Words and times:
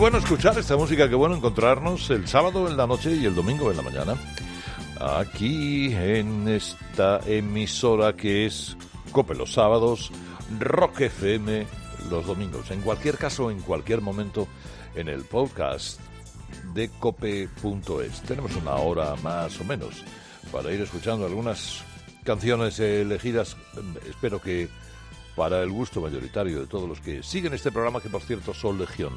Bueno 0.00 0.16
escuchar 0.16 0.58
esta 0.58 0.78
música, 0.78 1.10
qué 1.10 1.14
bueno 1.14 1.36
encontrarnos 1.36 2.08
el 2.08 2.26
sábado 2.26 2.66
en 2.66 2.78
la 2.78 2.86
noche 2.86 3.14
y 3.14 3.26
el 3.26 3.34
domingo 3.34 3.70
en 3.70 3.76
la 3.76 3.82
mañana. 3.82 4.14
Aquí 4.98 5.92
en 5.92 6.48
esta 6.48 7.20
emisora 7.26 8.16
que 8.16 8.46
es 8.46 8.78
Cope 9.12 9.34
los 9.34 9.52
sábados, 9.52 10.10
Rock 10.58 11.02
FM 11.02 11.66
los 12.08 12.26
domingos. 12.26 12.70
En 12.70 12.80
cualquier 12.80 13.18
caso, 13.18 13.50
en 13.50 13.60
cualquier 13.60 14.00
momento, 14.00 14.48
en 14.94 15.10
el 15.10 15.24
podcast 15.24 16.00
de 16.72 16.88
cope.es. 16.98 18.22
Tenemos 18.22 18.56
una 18.56 18.76
hora 18.76 19.16
más 19.16 19.60
o 19.60 19.64
menos 19.64 20.02
para 20.50 20.72
ir 20.72 20.80
escuchando 20.80 21.26
algunas 21.26 21.84
canciones 22.24 22.80
elegidas. 22.80 23.54
Espero 24.08 24.40
que 24.40 24.70
para 25.36 25.62
el 25.62 25.70
gusto 25.70 26.00
mayoritario 26.00 26.60
de 26.60 26.66
todos 26.66 26.88
los 26.88 27.02
que 27.02 27.22
siguen 27.22 27.52
este 27.52 27.70
programa, 27.70 28.00
que 28.00 28.08
por 28.08 28.22
cierto 28.22 28.54
son 28.54 28.78
Legión 28.78 29.12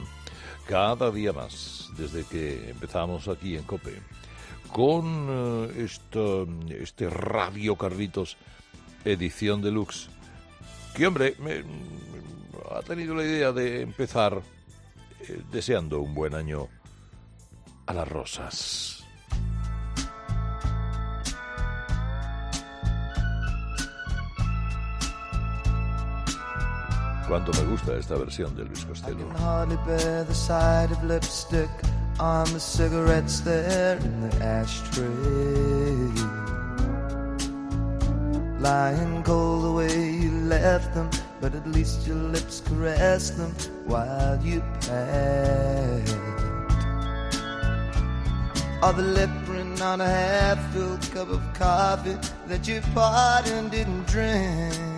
cada 0.68 1.12
día 1.12 1.34
más, 1.34 1.90
desde 1.98 2.24
que 2.24 2.70
empezamos 2.70 3.28
aquí 3.28 3.56
en 3.56 3.64
COPE, 3.64 4.02
con 4.72 5.28
eh, 5.30 5.88
este 6.82 7.10
Radio 7.10 7.76
Carlitos 7.76 8.38
edición 9.06 9.62
deluxe, 9.62 10.10
que 10.96 11.08
hombre, 11.08 11.36
me, 11.40 11.64
ha 12.72 12.82
tenido 12.82 13.16
la 13.16 13.24
idea 13.24 13.52
de 13.52 13.82
empezar 13.82 14.42
eh, 15.22 15.42
deseando 15.52 16.00
un 16.00 16.14
buen 16.14 16.34
año 16.34 16.68
a 17.86 17.94
las 17.94 18.08
rosas. 18.08 18.93
Cuánto 27.34 27.52
me 27.54 27.64
gusta 27.72 27.96
esta 27.96 28.14
versión 28.14 28.56
de 28.56 28.64
Luis 28.64 28.86
Costello. 28.86 29.18
I 29.18 29.34
can 29.34 29.36
hardly 29.38 29.78
bear 29.88 30.24
the 30.24 30.36
sight 30.36 30.92
of 30.92 31.04
lipstick 31.04 31.68
on 32.20 32.46
the 32.54 32.60
cigarettes 32.60 33.40
there 33.40 33.98
in 33.98 34.30
the 34.30 34.46
ashtray. 34.46 35.08
Lying 38.60 39.24
cold 39.24 39.64
the 39.64 39.72
way 39.72 40.12
you 40.12 40.30
left 40.42 40.94
them, 40.94 41.10
but 41.42 41.56
at 41.56 41.66
least 41.66 42.06
your 42.06 42.18
lips 42.18 42.62
caressed 42.62 43.36
them 43.36 43.52
while 43.88 44.40
you 44.46 44.62
passed. 44.82 46.16
Or 48.84 48.94
the 48.94 49.02
lip 49.02 49.32
print 49.48 49.82
on 49.82 50.02
a 50.02 50.08
half-filled 50.08 51.02
cup 51.12 51.30
of 51.30 51.42
coffee 51.56 52.16
that 52.46 52.68
you 52.68 52.80
poured 52.94 53.48
and 53.48 53.72
didn't 53.72 54.06
drink. 54.06 54.93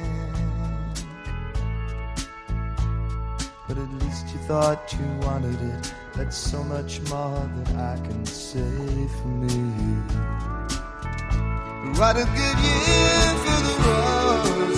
But 3.67 3.77
at 3.77 3.89
least 4.03 4.27
you 4.31 4.39
thought 4.47 4.93
you 4.93 5.05
wanted 5.25 5.59
it. 5.61 5.93
That's 6.13 6.37
so 6.37 6.63
much 6.63 7.01
more 7.09 7.49
than 7.55 7.77
I 7.79 7.95
can 7.97 8.25
say 8.25 9.07
for 9.17 9.27
me. 9.27 9.57
What 11.99 12.15
a 12.17 12.25
good 12.39 12.57
year 12.69 13.25
for 13.43 13.59
the 13.67 13.75
roses. 13.85 14.75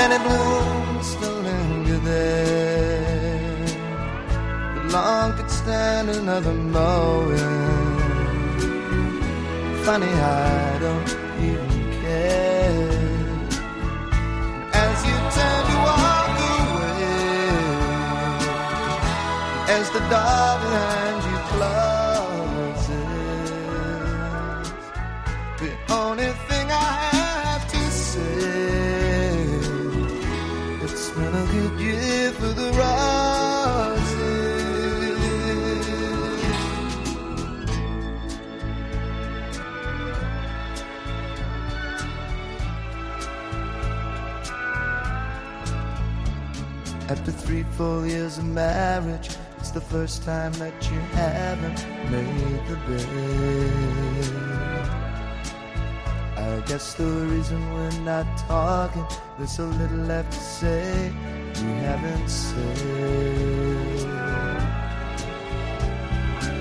Many 0.00 0.18
blooms 0.24 1.06
still 1.06 1.38
linger 1.48 1.98
there. 1.98 3.66
But 4.74 4.84
long 4.92 5.32
could 5.36 5.50
stand 5.50 6.08
another 6.10 6.54
mowing. 6.54 7.80
Funny, 9.84 10.06
I 10.06 10.78
don't 10.78 11.09
as 19.72 19.88
the 19.90 20.00
door 20.12 20.52
behind 20.64 21.18
you 21.30 21.38
closes. 21.52 22.90
The 25.62 25.72
only 26.00 26.30
thing 26.48 26.66
I 26.70 26.92
have 27.18 27.64
to 27.74 27.82
say, 27.90 29.44
it's 30.84 31.06
been 31.10 31.34
a 31.42 31.46
good 31.54 31.74
year 31.86 32.32
for 32.32 32.52
the 32.60 32.68
roses. 32.82 33.20
After 47.08 47.32
three 47.32 47.64
full 47.76 48.06
years 48.06 48.38
of 48.38 48.46
marriage 48.46 49.30
it's 49.70 49.86
the 49.86 49.94
first 49.98 50.24
time 50.24 50.52
that 50.54 50.74
you 50.90 50.98
haven't 51.14 51.86
made 52.10 52.66
the 52.66 52.74
bed. 52.88 53.72
I 56.36 56.60
guess 56.66 56.94
the 56.94 57.04
reason 57.04 57.60
we're 57.74 58.00
not 58.00 58.26
talking, 58.48 59.06
there's 59.38 59.52
so 59.52 59.66
little 59.66 59.98
left 59.98 60.32
to 60.32 60.38
say 60.40 61.12
you 61.62 61.68
haven't 61.86 62.28
said. 62.28 63.20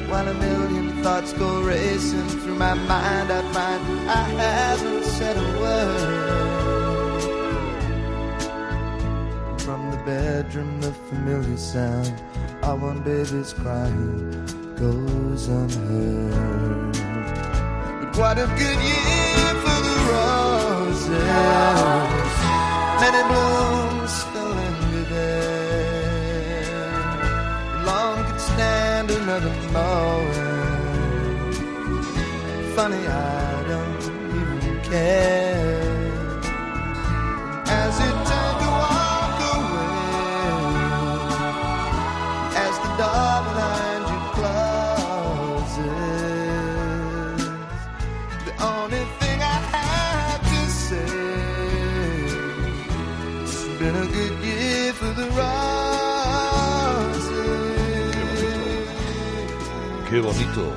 While 0.08 0.28
a 0.28 0.34
million 0.36 1.02
thoughts 1.02 1.34
go 1.34 1.62
racing 1.64 2.28
through 2.28 2.58
my 2.58 2.76
mind, 2.76 3.32
I 3.32 3.42
find 3.54 3.82
I 4.08 4.24
haven't 4.44 5.04
said 5.04 5.36
a 5.36 5.60
word. 5.60 6.40
From 9.62 9.90
the 9.90 9.98
bedroom, 9.98 10.80
the 10.82 10.94
familiar 10.94 11.58
sound 11.58 12.22
our 12.70 12.76
one 12.76 13.00
baby's 13.02 13.52
crying 13.54 14.30
goes 14.76 15.48
unheard. 15.48 16.94
But 18.00 18.18
what 18.20 18.38
a 18.38 18.46
good 18.62 18.80
year 18.92 19.50
for 19.64 19.80
the 19.88 19.98
roses. 20.14 21.30
Many 23.02 23.22
blooms 23.32 24.12
still 24.22 24.52
linger 24.60 25.06
there. 25.16 26.64
Long 27.88 28.18
could 28.28 28.42
stand 28.52 29.08
another 29.20 29.54
mowing. 29.74 31.54
Funny, 32.76 33.04
I 33.08 33.64
don't 33.72 34.02
even 34.42 34.76
care. 34.84 35.49
Bonito. 60.30 60.72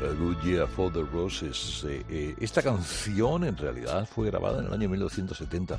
A 0.00 0.12
Good 0.14 0.42
Year 0.44 0.66
for 0.68 0.92
the 0.92 1.02
Roses. 1.02 1.84
Eh, 1.88 2.04
eh, 2.08 2.34
esta 2.40 2.62
canción 2.62 3.44
en 3.44 3.56
realidad 3.56 4.08
fue 4.08 4.30
grabada 4.30 4.60
en 4.60 4.66
el 4.66 4.72
año 4.72 4.88
1970. 4.88 5.78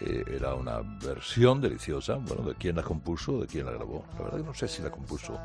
Eh, 0.00 0.24
era 0.28 0.54
una 0.54 0.80
versión 1.02 1.60
deliciosa. 1.60 2.16
Bueno, 2.16 2.42
¿de 2.42 2.54
quién 2.56 2.76
la 2.76 2.82
compuso? 2.82 3.40
¿De 3.40 3.46
quién 3.46 3.64
la 3.64 3.72
grabó? 3.72 4.04
La 4.18 4.24
verdad 4.24 4.38
que 4.38 4.44
no 4.44 4.54
sé 4.54 4.66
si 4.66 4.82
la 4.82 4.90
compuso 4.90 5.38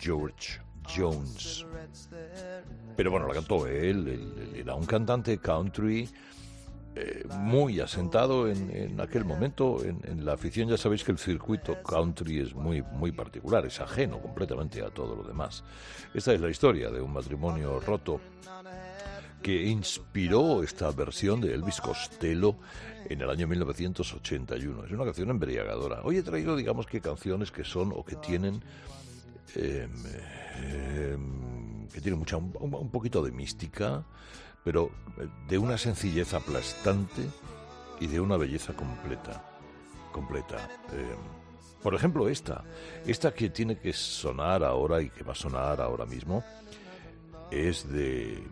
George 0.00 0.60
Jones. 0.94 1.64
Pero 2.96 3.10
bueno, 3.12 3.28
la 3.28 3.34
cantó 3.34 3.66
él. 3.66 4.08
él, 4.08 4.34
él 4.36 4.56
era 4.56 4.74
un 4.74 4.84
cantante 4.84 5.38
country 5.38 6.08
eh, 6.94 7.24
muy 7.38 7.80
asentado 7.80 8.48
en, 8.48 9.00
aquel 9.00 9.24
momento 9.24 9.82
en, 9.84 10.00
en, 10.04 10.24
la 10.24 10.34
afición. 10.34 10.68
Ya 10.68 10.76
sabéis 10.76 11.04
que 11.04 11.12
el 11.12 11.18
circuito 11.18 11.82
country 11.82 12.40
es 12.40 12.54
muy, 12.54 12.82
muy 12.82 13.12
particular, 13.12 13.64
es 13.64 13.80
ajeno 13.80 14.20
completamente 14.20 14.82
a 14.82 14.90
todo 14.90 15.16
lo 15.16 15.22
demás. 15.22 15.64
Esta 16.12 16.32
es 16.34 16.40
la 16.40 16.50
historia 16.50 16.90
de 16.90 17.00
un 17.00 17.12
matrimonio 17.12 17.80
roto 17.80 18.20
que 19.42 19.62
inspiró 19.66 20.62
esta 20.62 20.90
versión 20.92 21.40
de 21.40 21.52
Elvis 21.52 21.80
Costello 21.80 22.56
en 23.08 23.20
el 23.20 23.28
año 23.28 23.48
1981. 23.48 24.84
Es 24.84 24.92
una 24.92 25.04
canción 25.04 25.30
embriagadora. 25.30 26.00
Hoy 26.04 26.18
he 26.18 26.22
traído, 26.22 26.56
digamos 26.56 26.86
que 26.86 27.00
canciones 27.00 27.50
que 27.50 27.64
son 27.64 27.92
o 27.94 28.04
que 28.04 28.16
tienen... 28.16 28.62
Em, 29.54 29.90
em, 30.62 31.88
que 31.88 32.00
tienen 32.00 32.18
mucha, 32.18 32.38
un, 32.38 32.90
poquito 32.90 33.22
de 33.22 33.32
mística, 33.32 34.02
pero 34.64 34.90
de 35.48 35.58
una 35.58 35.78
sencillez 35.78 36.34
aplastante 36.34 37.22
y 38.00 38.06
de 38.06 38.20
una 38.20 38.36
belleza 38.36 38.74
completa. 38.74 39.44
Completa. 40.12 40.68
Em, 40.92 41.16
por 41.82 41.94
ejemplo, 41.94 42.28
esta. 42.28 42.64
Esta 43.06 43.32
que 43.32 43.50
tiene 43.50 43.78
que 43.78 43.92
sonar 43.92 44.62
ahora 44.62 45.02
y 45.02 45.10
que 45.10 45.24
va 45.24 45.32
a 45.32 45.36
sonar 45.36 45.80
ahora 45.80 46.06
mismo 46.06 46.44
es 47.50 47.90
de, 47.90 48.42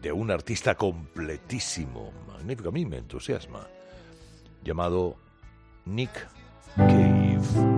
de 0.00 0.12
un 0.12 0.30
artista 0.30 0.76
completísimo, 0.76 2.12
magnífico, 2.26 2.68
a 2.68 2.72
mí 2.72 2.86
me 2.86 2.98
entusiasma, 2.98 3.66
llamado 4.62 5.16
Nick 5.84 6.26
Cave. 6.76 7.73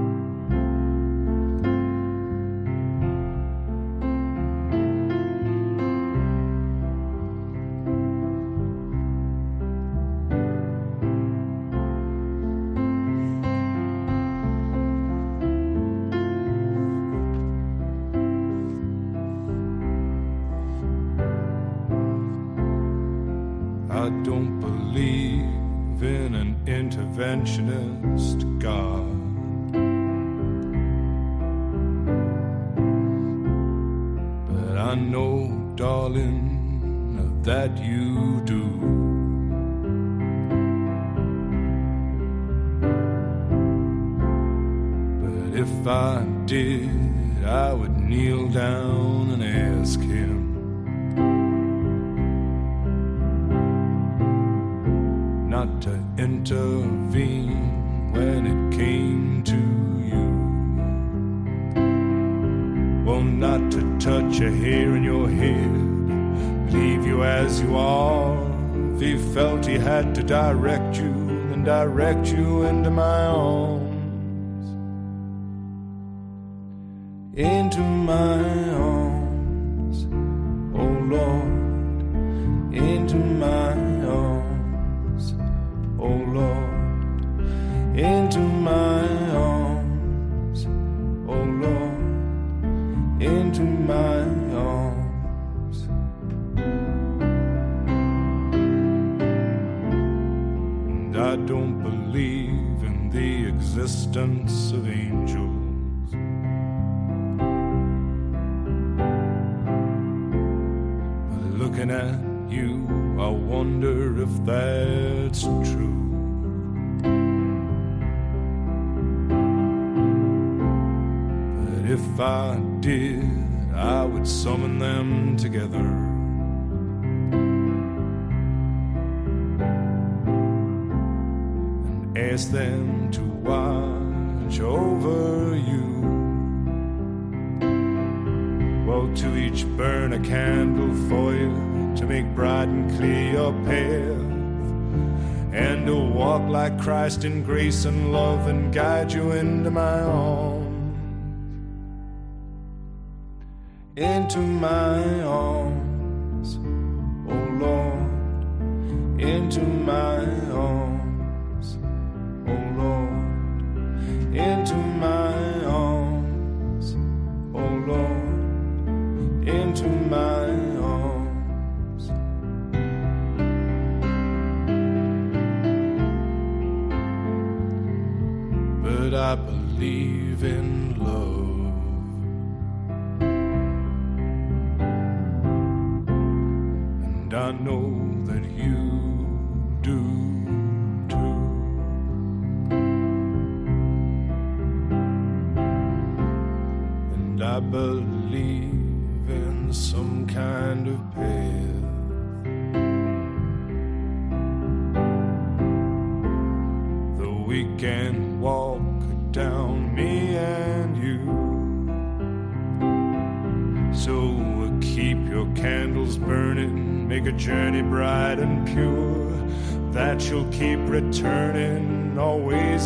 Know 187.61 188.25
that 188.27 188.45
you 188.53 188.86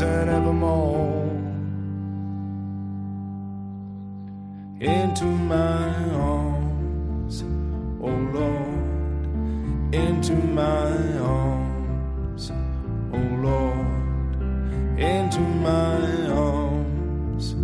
and 0.02 0.30
evermore 0.30 1.30
into 4.80 5.24
my 5.24 5.94
arms, 6.14 7.44
oh 8.00 8.08
Lord, 8.32 9.94
into 9.94 10.32
my 10.32 11.18
arms, 11.20 12.50
oh 13.12 13.28
Lord, 13.46 14.98
into 14.98 15.40
my 15.40 16.00
arms, 16.32 17.54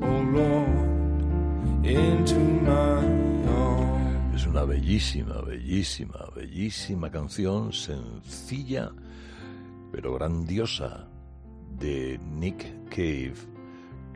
oh 0.00 0.20
Lord, 0.32 1.86
into 1.86 2.38
my 2.38 3.04
Es 4.34 4.46
una 4.46 4.64
bellísima, 4.64 5.42
bellísima, 5.42 6.30
bellísima 6.34 7.10
canción, 7.10 7.72
sencilla, 7.72 8.90
pero 9.92 10.14
grandiosa, 10.14 11.08
de 11.78 12.18
Nick 12.32 12.88
Cave, 12.88 13.34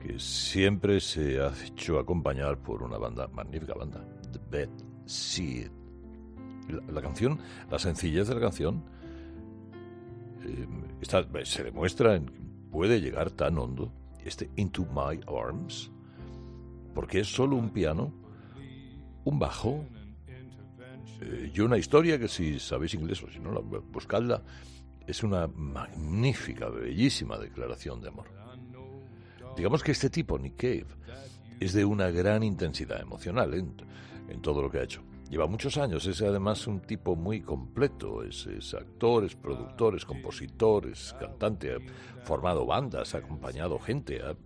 que 0.02 0.18
siempre 0.18 1.00
se 1.00 1.40
ha 1.40 1.52
hecho 1.64 1.98
acompañar 1.98 2.58
por 2.58 2.82
una 2.82 2.98
banda, 2.98 3.28
magnífica 3.28 3.74
banda, 3.74 4.04
The 4.32 4.40
Bed 4.50 4.70
Seed. 5.06 5.70
la, 6.92 7.00
canción, 7.00 7.38
la 7.70 7.78
sencillez 7.78 8.28
de 8.28 8.34
la 8.34 8.40
canción, 8.40 8.84
eh, 10.44 11.44
se 11.44 11.64
demuestra, 11.64 12.20
puede 12.70 13.00
llegar 13.00 13.30
tan 13.30 13.58
hondo, 13.58 13.92
este 14.24 14.50
Into 14.56 14.84
My 14.84 15.20
Arms, 15.26 15.90
porque 16.94 17.20
es 17.20 17.28
solo 17.28 17.56
un 17.56 17.70
piano, 17.70 18.12
un 19.24 19.38
bajo 19.38 19.84
eh, 21.20 21.52
y 21.54 21.60
una 21.60 21.78
historia 21.78 22.18
que 22.18 22.28
si 22.28 22.58
sabéis 22.58 22.94
inglés 22.94 23.22
o 23.22 23.30
si 23.30 23.38
no, 23.38 23.60
buscadla, 23.62 24.42
es 25.08 25.22
una 25.22 25.46
magnífica, 25.46 26.68
bellísima 26.68 27.38
declaración 27.38 28.00
de 28.02 28.08
amor. 28.08 28.26
Digamos 29.56 29.82
que 29.82 29.92
este 29.92 30.10
tipo, 30.10 30.38
Nick 30.38 30.56
Cave, 30.56 30.86
es 31.58 31.72
de 31.72 31.84
una 31.84 32.10
gran 32.10 32.42
intensidad 32.42 33.00
emocional 33.00 33.54
en, 33.54 34.42
todo 34.42 34.60
lo 34.60 34.70
que 34.70 34.78
ha 34.78 34.82
hecho. 34.82 35.02
Lleva 35.30 35.46
muchos 35.46 35.78
años, 35.78 36.06
es 36.06 36.20
además 36.20 36.66
un 36.66 36.80
tipo 36.80 37.16
muy 37.16 37.40
completo, 37.40 38.22
es, 38.22 38.46
actor, 38.74 39.24
es 39.24 39.34
productor, 39.34 39.96
es 39.96 40.04
compositor, 40.04 40.86
es 40.86 41.16
cantante, 41.18 41.74
ha 41.74 42.24
formado 42.24 42.66
bandas, 42.66 43.14
ha 43.14 43.18
acompañado 43.18 43.78
gente, 43.78 44.20
ha, 44.22 44.36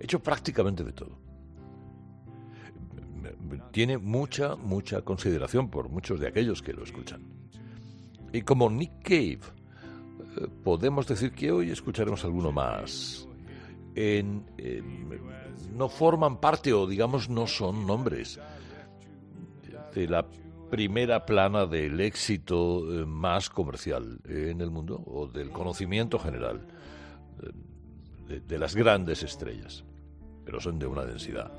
hecho 0.00 0.20
prácticamente 0.20 0.82
de 0.82 0.92
todo. 0.92 1.16
Tiene 3.70 3.98
mucha, 3.98 4.56
mucha 4.56 5.02
consideración 5.02 5.70
por 5.70 5.88
muchos 5.88 6.18
de 6.18 6.26
aquellos 6.26 6.60
que 6.60 6.72
lo 6.72 6.82
escuchan. 6.82 7.43
Y 8.34 8.42
como 8.42 8.68
Nick 8.68 9.04
Cave, 9.04 9.38
eh, 9.38 10.48
podemos 10.64 11.06
decir 11.06 11.30
que 11.30 11.52
hoy 11.52 11.70
escucharemos 11.70 12.24
alguno 12.24 12.50
más. 12.50 13.28
no 15.72 15.88
forman 15.88 16.40
parte 16.40 16.72
o 16.72 16.84
digamos 16.84 17.28
no 17.30 17.46
son 17.46 17.86
nombres 17.86 18.40
de 19.94 20.08
la 20.08 20.26
primera 20.68 21.24
plana 21.24 21.66
del 21.66 22.00
éxito 22.00 22.82
eh, 22.92 23.06
más 23.06 23.48
comercial 23.50 24.18
en 24.24 24.60
el 24.60 24.70
mundo 24.72 25.00
o 25.06 25.28
del 25.28 25.50
conocimiento 25.50 26.18
general 26.18 26.66
eh, 28.28 28.40
de, 28.44 28.58
las 28.58 28.74
grandes 28.74 29.22
estrellas, 29.22 29.84
pero 30.44 30.58
son 30.60 30.80
de 30.80 30.86
una 30.86 31.04
densidad 31.04 31.52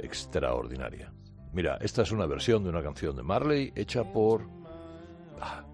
extraordinaria. 0.00 1.12
Mira, 1.52 1.78
esta 1.80 2.02
es 2.02 2.10
una 2.10 2.26
versión 2.26 2.64
de 2.64 2.70
una 2.70 2.82
canción 2.82 3.14
de 3.14 3.22
Marley 3.22 3.72
hecha 3.76 4.02
por 4.12 4.48
ah, 5.40 5.65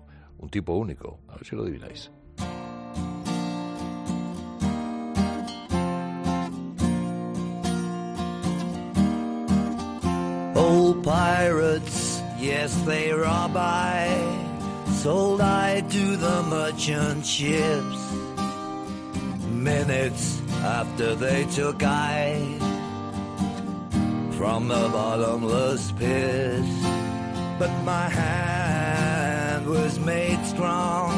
un 0.42 0.50
tipo 0.50 0.74
único, 0.74 1.20
a 1.28 1.36
ver 1.36 1.46
si 1.46 1.56
lo 1.56 1.62
adivináis. 1.62 2.10
pirates, 11.02 12.22
yes, 12.38 12.72
they 12.82 13.12
rob 13.12 13.56
I. 13.56 14.06
Sold 15.02 15.40
I 15.40 15.80
to 15.80 16.16
the 16.16 16.42
merchant 16.44 17.26
ships. 17.26 18.00
Minutes 19.50 20.40
after 20.62 21.16
they 21.16 21.44
took 21.46 21.82
I 21.82 22.38
from 24.38 24.68
the 24.68 24.88
bottomless 24.92 25.90
pit. 25.92 26.64
But 27.58 27.72
my 27.84 28.08
hand 28.08 28.61
was 29.66 29.98
made 29.98 30.44
strong 30.44 31.10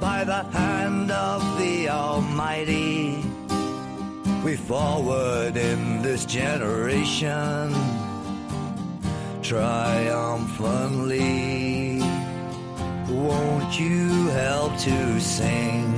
by 0.00 0.24
the 0.24 0.42
hand 0.44 1.10
of 1.10 1.58
the 1.58 1.88
Almighty. 1.88 3.22
We 4.44 4.56
forward 4.56 5.56
in 5.56 6.02
this 6.02 6.24
generation 6.24 7.74
triumphantly. 9.42 12.00
Won't 13.08 13.78
you 13.78 14.28
help 14.28 14.76
to 14.78 15.20
sing 15.20 15.92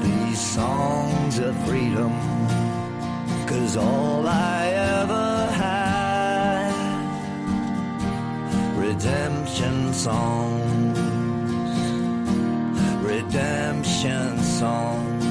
these 0.00 0.40
songs 0.40 1.38
of 1.38 1.54
freedom? 1.66 2.12
Cause 3.46 3.76
all 3.76 4.26
I 4.26 4.66
ever 5.00 5.33
songs, 9.94 10.98
redemption 13.02 14.38
songs. 14.42 15.24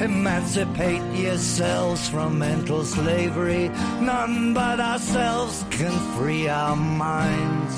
Emancipate 0.00 1.02
yourselves 1.14 2.08
from 2.08 2.38
mental 2.38 2.84
slavery. 2.84 3.68
None 4.00 4.54
but 4.54 4.80
ourselves 4.80 5.64
can 5.70 5.92
free 6.16 6.48
our 6.48 6.76
minds. 6.76 7.74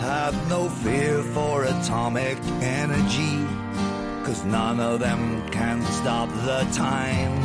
Have 0.00 0.36
no 0.48 0.68
fear 0.68 1.22
for 1.22 1.64
atomic 1.64 2.38
energy, 2.60 3.46
cause 4.24 4.44
none 4.44 4.80
of 4.80 5.00
them 5.00 5.48
can 5.50 5.82
stop 5.98 6.28
the 6.44 6.68
time. 6.72 7.40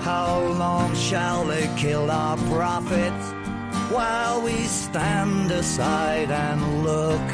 How 0.00 0.40
long 0.40 0.94
shall 0.96 1.44
they 1.44 1.70
kill 1.76 2.10
our 2.10 2.36
prophets 2.36 3.43
while 3.90 4.42
we 4.42 4.56
stand 4.66 5.50
aside 5.50 6.30
and 6.30 6.84
look? 6.84 7.30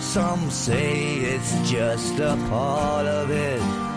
Some 0.00 0.50
say 0.50 1.14
it's 1.16 1.70
just 1.70 2.18
a 2.18 2.36
part 2.48 3.06
of 3.06 3.30
it 3.30 3.90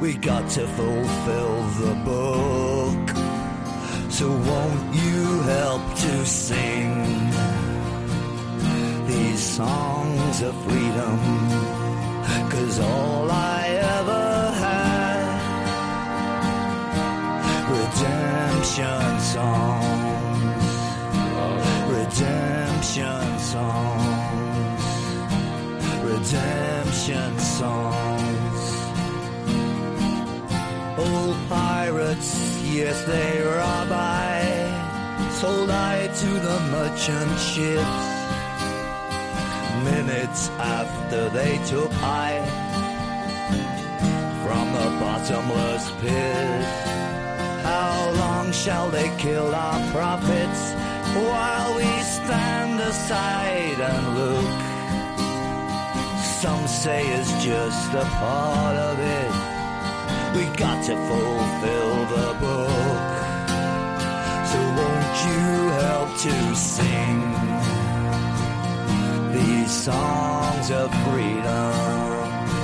we 0.00 0.14
got 0.14 0.48
to 0.48 0.66
fulfill 0.66 1.62
the 1.82 1.94
book. 2.06 3.10
So 4.10 4.28
won't 4.30 4.94
you 4.94 5.42
help 5.42 5.82
to 6.04 6.26
sing 6.26 7.30
these 9.06 9.42
songs 9.42 10.42
of 10.42 10.54
freedom? 10.64 11.18
Cause 12.50 12.80
all 12.80 13.30
I 13.30 13.68
ever 13.98 14.52
had, 14.64 15.40
redemption 17.76 19.20
songs, 19.20 19.99
redemption 22.10 23.38
songs, 23.38 24.84
redemption 26.02 27.38
songs. 27.38 28.62
Old 30.98 31.36
pirates, 31.48 32.60
yes, 32.64 33.04
they 33.04 33.40
rob 33.42 33.92
I. 33.92 35.28
Sold 35.30 35.70
I 35.70 36.08
to 36.08 36.30
the 36.46 36.58
merchant 36.74 37.38
ships. 37.38 38.06
Minutes 39.84 40.48
after 40.58 41.28
they 41.28 41.58
took 41.66 41.92
I 42.02 42.42
from 44.44 44.66
the 44.72 44.88
bottomless 44.98 45.92
pit. 46.00 46.64
How 47.62 48.10
long 48.16 48.52
shall 48.52 48.88
they 48.90 49.14
kill 49.16 49.54
our 49.54 49.92
prophets 49.92 50.79
while 51.14 51.76
we 51.76 51.90
stand 52.02 52.80
aside 52.80 53.80
and 53.80 54.14
look? 54.18 54.60
Some 56.42 56.66
say 56.66 57.06
it's 57.06 57.32
just 57.44 57.92
a 57.94 58.04
part 58.04 58.76
of 58.76 58.98
it 58.98 59.50
we 60.34 60.44
got 60.56 60.82
to 60.84 60.94
fulfill 61.08 61.94
the 62.14 62.28
book. 62.44 63.00
So 64.50 64.58
won't 64.78 65.16
you 65.26 65.44
help 65.84 66.10
to 66.26 66.34
sing 66.54 67.20
these 69.32 69.70
songs 69.70 70.70
of 70.70 70.88
freedom? 71.04 71.72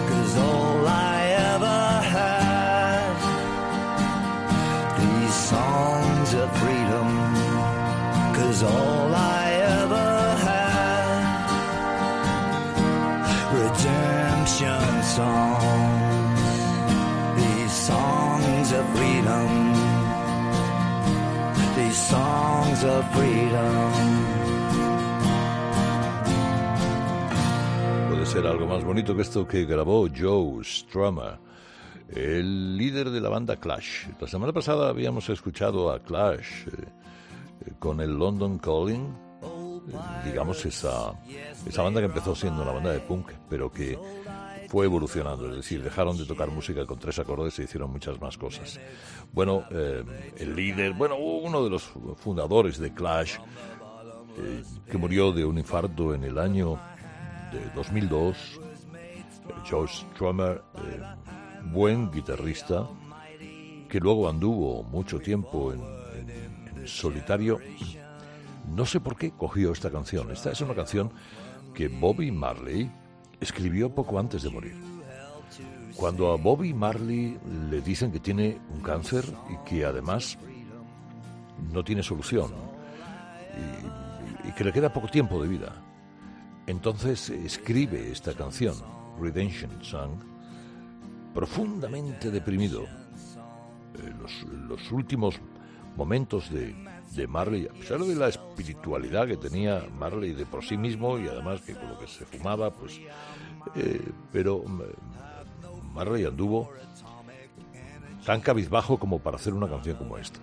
Cause 0.08 0.36
all 0.38 0.86
I 0.86 1.15
Cause 8.56 8.72
all 8.72 9.12
I 9.14 9.52
ever 9.82 10.36
had, 10.46 11.50
redemption 13.52 15.02
songs. 15.02 15.66
Puede 28.08 28.24
ser 28.24 28.46
algo 28.46 28.66
más 28.66 28.82
bonito 28.82 29.14
que 29.14 29.20
esto 29.20 29.46
que 29.46 29.66
grabó 29.66 30.08
Joe 30.08 30.64
Strummer, 30.64 31.38
el 32.08 32.78
líder 32.78 33.10
de 33.10 33.20
la 33.20 33.28
banda 33.28 33.56
Clash. 33.56 34.06
La 34.18 34.26
semana 34.26 34.54
pasada 34.54 34.88
habíamos 34.88 35.28
escuchado 35.28 35.92
a 35.92 36.02
Clash 36.02 36.68
eh, 36.68 36.86
con 37.78 38.00
el 38.00 38.16
London 38.16 38.58
Calling, 38.58 39.26
eh, 39.42 39.92
digamos 40.24 40.64
esa, 40.64 41.12
esa 41.66 41.82
banda 41.82 42.00
que 42.00 42.06
empezó 42.06 42.34
siendo 42.34 42.62
una 42.62 42.72
banda 42.72 42.92
de 42.92 43.00
punk, 43.00 43.30
pero 43.48 43.70
que 43.70 43.98
fue 44.68 44.86
evolucionando, 44.86 45.48
es 45.50 45.56
decir, 45.56 45.82
dejaron 45.82 46.16
de 46.16 46.24
tocar 46.24 46.50
música 46.50 46.84
con 46.86 46.98
tres 46.98 47.18
acordes 47.18 47.58
y 47.58 47.62
hicieron 47.62 47.90
muchas 47.90 48.20
más 48.20 48.36
cosas. 48.36 48.80
Bueno, 49.32 49.64
eh, 49.70 50.04
el 50.38 50.56
líder, 50.56 50.92
bueno, 50.94 51.16
uno 51.16 51.62
de 51.62 51.70
los 51.70 51.92
fundadores 52.16 52.78
de 52.78 52.92
Clash, 52.92 53.36
eh, 54.38 54.62
que 54.90 54.98
murió 54.98 55.32
de 55.32 55.44
un 55.44 55.58
infarto 55.58 56.14
en 56.14 56.24
el 56.24 56.38
año 56.38 56.80
de 57.52 57.70
2002, 57.74 58.60
George 59.64 60.04
Strummer, 60.12 60.62
buen 61.72 62.10
guitarrista, 62.10 62.88
que 63.88 64.00
luego 64.00 64.28
anduvo 64.28 64.82
mucho 64.82 65.20
tiempo 65.20 65.72
en, 65.72 65.95
solitario, 66.86 67.58
no 68.74 68.86
sé 68.86 69.00
por 69.00 69.16
qué 69.16 69.30
cogió 69.30 69.72
esta 69.72 69.90
canción. 69.90 70.30
Esta 70.30 70.50
es 70.50 70.60
una 70.60 70.74
canción 70.74 71.10
que 71.74 71.88
Bobby 71.88 72.30
Marley 72.30 72.90
escribió 73.40 73.94
poco 73.94 74.18
antes 74.18 74.42
de 74.42 74.50
morir. 74.50 74.76
Cuando 75.96 76.32
a 76.32 76.36
Bobby 76.36 76.74
Marley 76.74 77.38
le 77.70 77.80
dicen 77.80 78.12
que 78.12 78.20
tiene 78.20 78.58
un 78.70 78.80
cáncer 78.80 79.24
y 79.50 79.68
que 79.68 79.84
además 79.84 80.38
no 81.72 81.82
tiene 81.82 82.02
solución 82.02 82.52
y, 84.44 84.52
que 84.52 84.64
le 84.64 84.72
queda 84.72 84.92
poco 84.92 85.08
tiempo 85.08 85.42
de 85.42 85.48
vida, 85.48 85.74
entonces 86.66 87.30
escribe 87.30 88.10
esta 88.10 88.32
canción, 88.32 88.74
Redemption 89.20 89.70
Song, 89.82 90.12
profundamente 91.34 92.30
deprimido. 92.30 92.84
Eh, 92.84 94.14
los, 94.68 94.92
últimos 94.92 95.40
momentos 95.96 96.50
de, 96.50 96.74
de, 97.12 97.26
Marley, 97.26 97.66
a 97.66 97.72
pesar 97.72 98.00
de 98.00 98.14
la 98.14 98.28
espiritualidad 98.28 99.26
que 99.26 99.36
tenía 99.36 99.84
Marley 99.98 100.32
de 100.32 100.46
por 100.46 100.64
sí 100.64 100.76
mismo 100.76 101.18
y 101.18 101.28
además 101.28 101.62
que 101.62 101.74
con 101.74 101.88
lo 101.88 101.98
que 101.98 102.06
se 102.06 102.24
fumaba, 102.24 102.70
pues. 102.70 103.00
Eh, 103.74 104.00
pero 104.32 104.62
mm, 104.64 105.94
Marley 105.94 106.24
anduvo 106.24 106.70
tan 108.24 108.40
cabizbajo 108.40 108.98
como 108.98 109.18
para 109.18 109.36
hacer 109.36 109.54
una 109.54 109.68
canción 109.68 109.96
como 109.96 110.18
esta. 110.18 110.40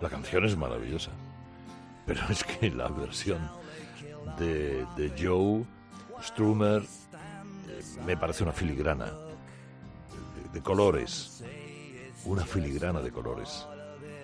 La 0.00 0.08
canción 0.08 0.44
es 0.44 0.56
maravillosa, 0.56 1.10
pero 2.06 2.20
es 2.30 2.44
que 2.44 2.70
la 2.70 2.88
versión 2.88 3.38
de, 4.38 4.86
de 4.96 5.12
Joe 5.18 5.64
Strummer 6.22 6.82
eh, 6.82 7.82
me 8.06 8.16
parece 8.16 8.42
una 8.42 8.52
filigrana 8.52 9.12
de, 10.52 10.60
colores, 10.60 11.44
una 12.24 12.44
filigrana 12.44 13.00
de 13.00 13.10
colores. 13.10 13.66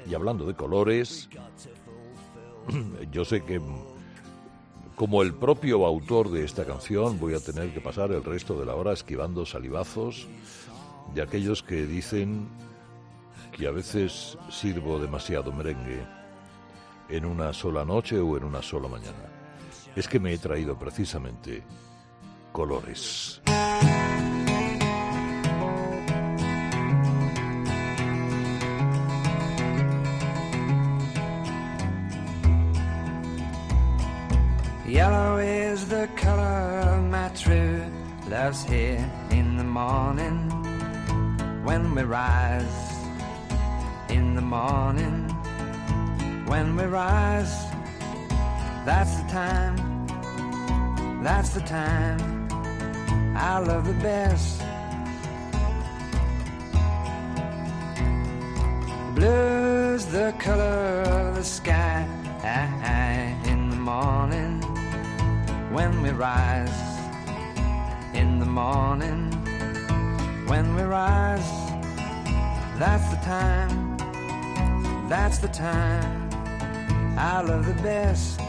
Y 0.08 0.14
hablando 0.14 0.46
de 0.46 0.54
colores, 0.54 1.28
yo 3.10 3.24
sé 3.24 3.42
que 3.42 3.60
como 4.94 5.22
el 5.22 5.34
propio 5.34 5.84
autor 5.84 6.30
de 6.30 6.44
esta 6.44 6.64
canción 6.64 7.20
voy 7.20 7.34
a 7.34 7.40
tener 7.40 7.72
que 7.72 7.80
pasar 7.80 8.12
el 8.12 8.24
resto 8.24 8.58
de 8.58 8.66
la 8.66 8.74
hora 8.74 8.92
esquivando 8.92 9.44
salivazos 9.44 10.26
de 11.14 11.22
aquellos 11.22 11.62
que 11.62 11.86
dicen 11.86 12.48
que 13.52 13.66
a 13.66 13.70
veces 13.70 14.38
sirvo 14.50 14.98
demasiado 14.98 15.52
merengue 15.52 16.02
en 17.08 17.24
una 17.24 17.52
sola 17.52 17.84
noche 17.84 18.18
o 18.18 18.36
en 18.36 18.44
una 18.44 18.62
sola 18.62 18.88
mañana. 18.88 19.30
Es 19.94 20.08
que 20.08 20.20
me 20.20 20.32
he 20.32 20.38
traído 20.38 20.78
precisamente 20.78 21.62
colores. 22.52 23.40
Love's 38.38 38.64
here 38.64 39.10
in 39.30 39.56
the 39.56 39.64
morning 39.64 40.38
when 41.64 41.94
we 41.94 42.02
rise. 42.02 42.78
In 44.10 44.34
the 44.34 44.42
morning 44.42 45.18
when 46.44 46.76
we 46.76 46.84
rise, 46.84 47.54
that's 48.84 49.14
the 49.20 49.28
time, 49.28 49.76
that's 51.22 51.50
the 51.58 51.62
time 51.62 52.20
I 53.36 53.58
love 53.58 53.86
the 53.86 53.98
best. 54.10 54.60
Blue's 59.14 60.04
the 60.18 60.34
color 60.38 61.02
of 61.16 61.36
the 61.36 61.44
sky 61.58 62.06
in 63.52 63.70
the 63.70 63.80
morning 63.92 64.60
when 65.76 66.02
we 66.02 66.10
rise 66.10 66.95
in 68.16 68.38
the 68.38 68.46
morning. 68.46 69.30
When 70.46 70.74
we 70.74 70.82
rise 70.82 71.50
that's 72.78 73.08
the 73.10 73.20
time 73.24 73.86
that's 75.08 75.38
the 75.38 75.48
time. 75.48 76.28
I 77.16 77.40
love 77.40 77.64
the 77.64 77.80
best. 77.80 78.40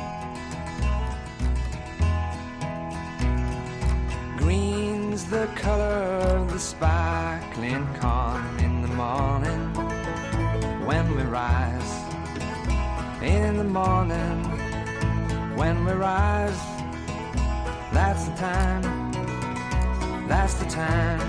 Green's 4.37 5.25
the 5.25 5.45
color 5.55 5.83
of 5.83 6.51
the 6.51 6.59
sparkling 6.59 7.87
corn 7.99 8.59
in 8.59 8.81
the 8.81 8.87
morning. 8.87 9.71
When 10.87 11.15
we 11.15 11.21
rise 11.23 11.93
in 13.21 13.57
the 13.57 13.63
morning. 13.63 14.43
When 15.55 15.85
we 15.85 15.91
rise 15.91 16.59
that's 17.93 18.25
the 18.25 18.35
time, 18.35 18.96
that's 20.27 20.55
the 20.55 20.65
time 20.65 21.21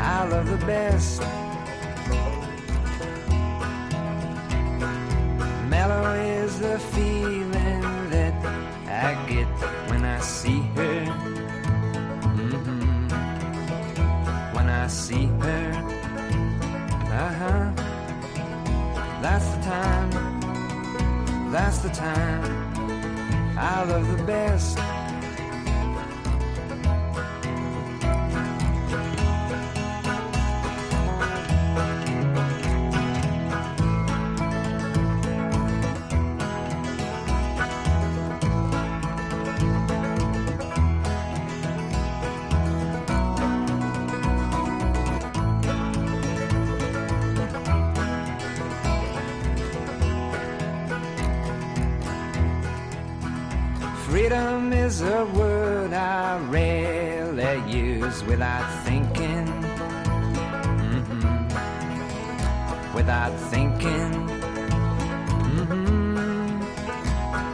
I 0.00 0.26
love 0.28 0.46
the 0.48 0.66
best. 0.66 1.20
Mellow 5.68 6.12
is 6.14 6.58
the 6.58 6.78
feeling 6.78 7.50
that 8.10 8.34
I 8.86 9.14
get 9.28 9.46
when 9.90 10.04
I 10.04 10.20
see 10.20 10.60
her. 10.76 11.04
Mm-hmm. 12.36 13.08
When 14.54 14.68
I 14.68 14.86
see 14.88 15.26
her, 15.26 15.72
uh 17.12 17.32
huh. 17.40 17.72
That's 19.22 19.48
the 19.54 19.60
time, 19.62 20.10
that's 21.50 21.78
the 21.78 21.88
time 21.88 22.44
I 23.56 23.84
love 23.84 24.06
the 24.18 24.22
best. 24.24 24.78
Without 58.34 58.66
thinking. 58.82 59.46
Mm-hmm. 60.90 61.22
Without 62.96 63.32
thinking. 63.52 64.12
Mm-hmm. 65.54 66.62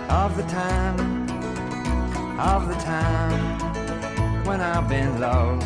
Of 0.09 0.31
the 0.39 0.45
time, 0.45 0.99
of 2.41 2.67
the 2.71 2.77
time 2.77 3.59
when 4.47 4.63
I've 4.63 4.89
been 4.89 5.21
low. 5.21 5.59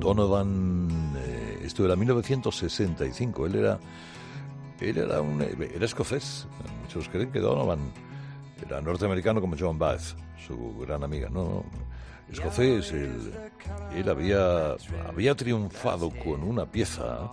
Donovan 0.00 0.70
esto 1.62 1.84
era 1.84 1.94
1965. 1.94 3.46
Él 3.46 3.54
era, 3.54 3.78
él 4.80 4.98
era, 4.98 5.20
un, 5.20 5.42
era 5.42 5.84
escocés. 5.84 6.46
Muchos 6.82 7.08
creen 7.08 7.30
que 7.30 7.40
Donovan 7.40 7.92
era 8.64 8.80
norteamericano 8.80 9.40
como 9.40 9.56
John 9.58 9.78
Bath, 9.78 10.16
su 10.46 10.78
gran 10.78 11.02
amiga. 11.04 11.28
No, 11.30 11.64
escocés. 12.30 12.92
Él, 12.92 13.32
él 13.94 14.08
había, 14.08 14.76
había 15.08 15.34
triunfado 15.34 16.10
con 16.10 16.42
una 16.42 16.66
pieza, 16.66 17.30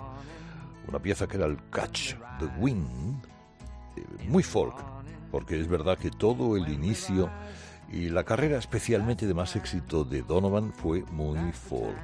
una 0.88 0.99
pieza 0.99 1.27
que 1.27 1.38
era 1.38 1.45
el 1.45 1.57
Catch 1.69 2.15
the 2.39 2.45
Wind, 2.60 3.23
eh, 3.95 4.03
muy 4.27 4.43
folk, 4.43 4.75
porque 5.31 5.60
es 5.60 5.67
verdad 5.67 5.97
que 5.97 6.12
todo 6.12 6.57
el 6.57 6.69
inicio 6.69 7.29
y 7.91 8.10
la 8.10 8.23
carrera 8.23 8.57
especialmente 8.57 9.25
de 9.25 9.33
más 9.33 9.55
éxito 9.55 10.03
de 10.03 10.21
Donovan 10.21 10.73
fue 10.73 11.03
muy 11.12 11.51
folk. 11.51 11.95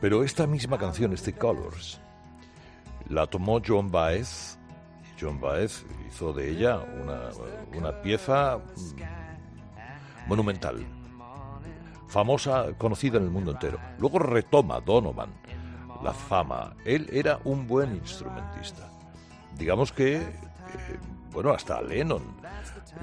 Pero 0.00 0.24
esta 0.24 0.46
misma 0.46 0.78
canción, 0.78 1.12
este 1.12 1.32
Colors, 1.32 2.00
la 3.08 3.26
tomó 3.26 3.60
John 3.64 3.90
Baez. 3.90 4.56
John 5.20 5.40
Baez 5.40 5.84
hizo 6.08 6.32
de 6.32 6.50
ella 6.50 6.78
una, 6.78 7.30
una 7.76 8.02
pieza 8.02 8.58
mm, 8.58 10.28
monumental, 10.28 10.86
famosa, 12.08 12.66
conocida 12.78 13.18
en 13.18 13.24
el 13.24 13.30
mundo 13.30 13.52
entero. 13.52 13.78
Luego 13.98 14.18
retoma 14.18 14.80
Donovan 14.80 15.30
la 16.02 16.12
fama. 16.12 16.74
Él 16.84 17.08
era 17.12 17.40
un 17.44 17.66
buen 17.66 17.94
instrumentista. 17.94 18.88
Digamos 19.56 19.92
que, 19.92 20.16
eh, 20.16 20.22
bueno, 21.32 21.50
hasta 21.50 21.80
Lennon 21.82 22.22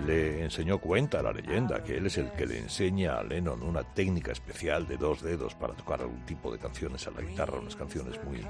le 0.05 0.43
enseñó 0.43 0.79
cuenta 0.79 1.21
la 1.21 1.31
leyenda 1.31 1.83
que 1.83 1.97
él 1.97 2.07
es 2.07 2.17
el 2.17 2.31
que 2.31 2.45
le 2.45 2.59
enseña 2.59 3.17
a 3.17 3.23
Lennon 3.23 3.63
una 3.63 3.83
técnica 3.83 4.31
especial 4.31 4.87
de 4.87 4.97
dos 4.97 5.21
dedos 5.21 5.55
para 5.55 5.73
tocar 5.73 6.01
algún 6.01 6.25
tipo 6.25 6.51
de 6.51 6.59
canciones 6.59 7.07
a 7.07 7.11
la 7.11 7.21
guitarra, 7.21 7.59
unas 7.59 7.75
canciones 7.75 8.19
muy, 8.25 8.45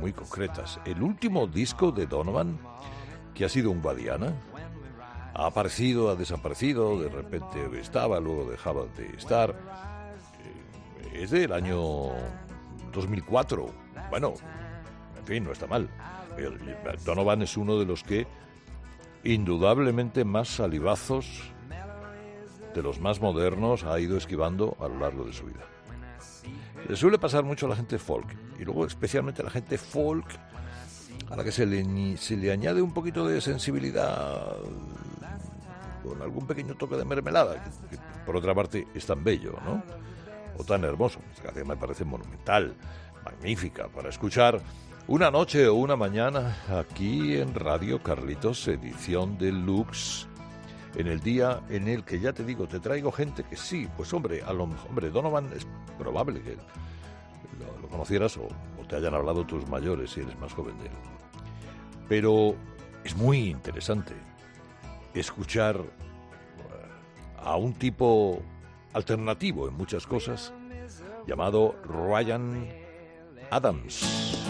muy 0.00 0.12
concretas. 0.12 0.80
El 0.84 1.02
último 1.02 1.46
disco 1.46 1.92
de 1.92 2.06
Donovan, 2.06 2.58
que 3.34 3.44
ha 3.44 3.48
sido 3.48 3.70
un 3.70 3.82
Guadiana, 3.82 4.32
ha 5.34 5.46
aparecido, 5.46 6.10
ha 6.10 6.14
desaparecido, 6.14 6.98
de 7.00 7.08
repente 7.08 7.68
estaba, 7.80 8.20
luego 8.20 8.50
dejaba 8.50 8.84
de 8.96 9.06
estar. 9.16 9.50
Eh, 11.12 11.22
es 11.22 11.30
del 11.30 11.52
año 11.52 11.78
2004. 12.92 13.66
Bueno, 14.10 14.34
en 15.18 15.24
fin, 15.24 15.44
no 15.44 15.52
está 15.52 15.66
mal. 15.66 15.88
Donovan 17.04 17.42
es 17.42 17.56
uno 17.56 17.78
de 17.78 17.86
los 17.86 18.02
que 18.02 18.26
indudablemente 19.24 20.24
más 20.24 20.48
salivazos, 20.48 21.50
de 22.74 22.82
los 22.82 23.00
más 23.00 23.20
modernos, 23.20 23.84
ha 23.84 23.98
ido 23.98 24.16
esquivando 24.16 24.76
a 24.80 24.88
lo 24.88 24.98
largo 24.98 25.24
de 25.24 25.32
su 25.32 25.46
vida. 25.46 25.64
Le 26.88 26.96
suele 26.96 27.18
pasar 27.18 27.44
mucho 27.44 27.66
a 27.66 27.70
la 27.70 27.76
gente 27.76 27.98
folk, 27.98 28.36
y 28.58 28.64
luego 28.64 28.84
especialmente 28.84 29.42
a 29.42 29.46
la 29.46 29.50
gente 29.50 29.78
folk, 29.78 30.26
a 31.30 31.36
la 31.36 31.44
que 31.44 31.52
se 31.52 31.66
le, 31.66 32.16
se 32.16 32.36
le 32.36 32.52
añade 32.52 32.82
un 32.82 32.92
poquito 32.92 33.26
de 33.26 33.40
sensibilidad 33.40 34.56
con 36.02 36.20
algún 36.20 36.46
pequeño 36.46 36.74
toque 36.74 36.96
de 36.96 37.04
mermelada, 37.04 37.64
que, 37.88 37.98
por 38.26 38.36
otra 38.36 38.54
parte 38.54 38.86
es 38.94 39.06
tan 39.06 39.24
bello, 39.24 39.58
¿no? 39.64 39.82
O 40.58 40.64
tan 40.64 40.84
hermoso. 40.84 41.20
Esta 41.32 41.44
canción 41.44 41.68
me 41.68 41.76
parece 41.76 42.04
monumental, 42.04 42.74
magnífica 43.24 43.88
para 43.88 44.10
escuchar 44.10 44.60
una 45.06 45.30
noche 45.30 45.66
o 45.68 45.74
una 45.74 45.96
mañana 45.96 46.56
aquí 46.68 47.36
en 47.36 47.54
Radio 47.54 48.02
Carlitos, 48.02 48.68
edición 48.68 49.36
deluxe, 49.38 50.26
en 50.96 51.08
el 51.08 51.20
día 51.20 51.60
en 51.68 51.88
el 51.88 52.04
que 52.04 52.20
ya 52.20 52.32
te 52.32 52.44
digo, 52.44 52.68
te 52.68 52.80
traigo 52.80 53.10
gente 53.10 53.44
que 53.44 53.56
sí, 53.56 53.88
pues 53.96 54.12
hombre, 54.12 54.42
a 54.42 54.52
lo 54.52 54.64
hombre, 54.64 55.10
Donovan 55.10 55.52
es 55.54 55.66
probable 55.98 56.40
que 56.40 56.56
lo, 56.56 57.88
conocieras 57.88 58.36
o, 58.36 58.48
o, 58.80 58.86
te 58.88 58.96
hayan 58.96 59.14
hablado 59.14 59.44
tus 59.44 59.68
mayores 59.68 60.10
si 60.10 60.20
eres 60.20 60.38
más 60.38 60.52
joven 60.52 60.78
de 60.78 60.86
él. 60.86 61.13
Pero 62.08 62.54
es 63.04 63.16
muy 63.16 63.48
interesante 63.48 64.14
escuchar 65.14 65.76
eh, 65.76 65.82
a 67.42 67.56
un 67.56 67.74
tipo 67.74 68.42
alternativo 68.92 69.68
en 69.68 69.74
muchas 69.74 70.06
cosas 70.06 70.52
llamado 71.26 71.74
Ryan 71.84 72.68
Adams. 73.50 74.43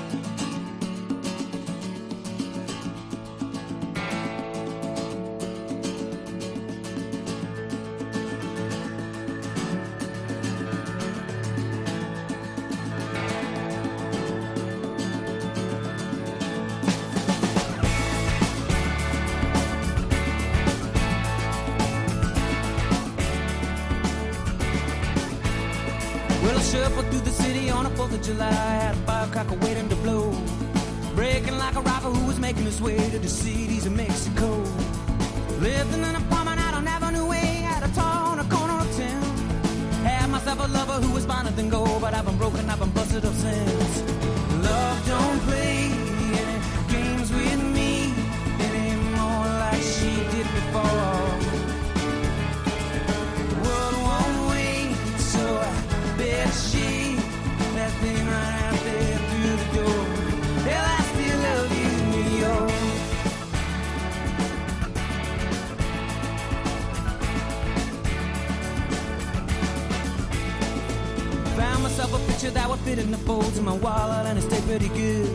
it 72.98 73.04
in 73.04 73.10
the 73.10 73.18
folds 73.18 73.58
of 73.58 73.64
my 73.64 73.72
wallet 73.72 74.26
and 74.26 74.38
it 74.38 74.42
stayed 74.42 74.62
pretty 74.64 74.88
good. 74.88 75.28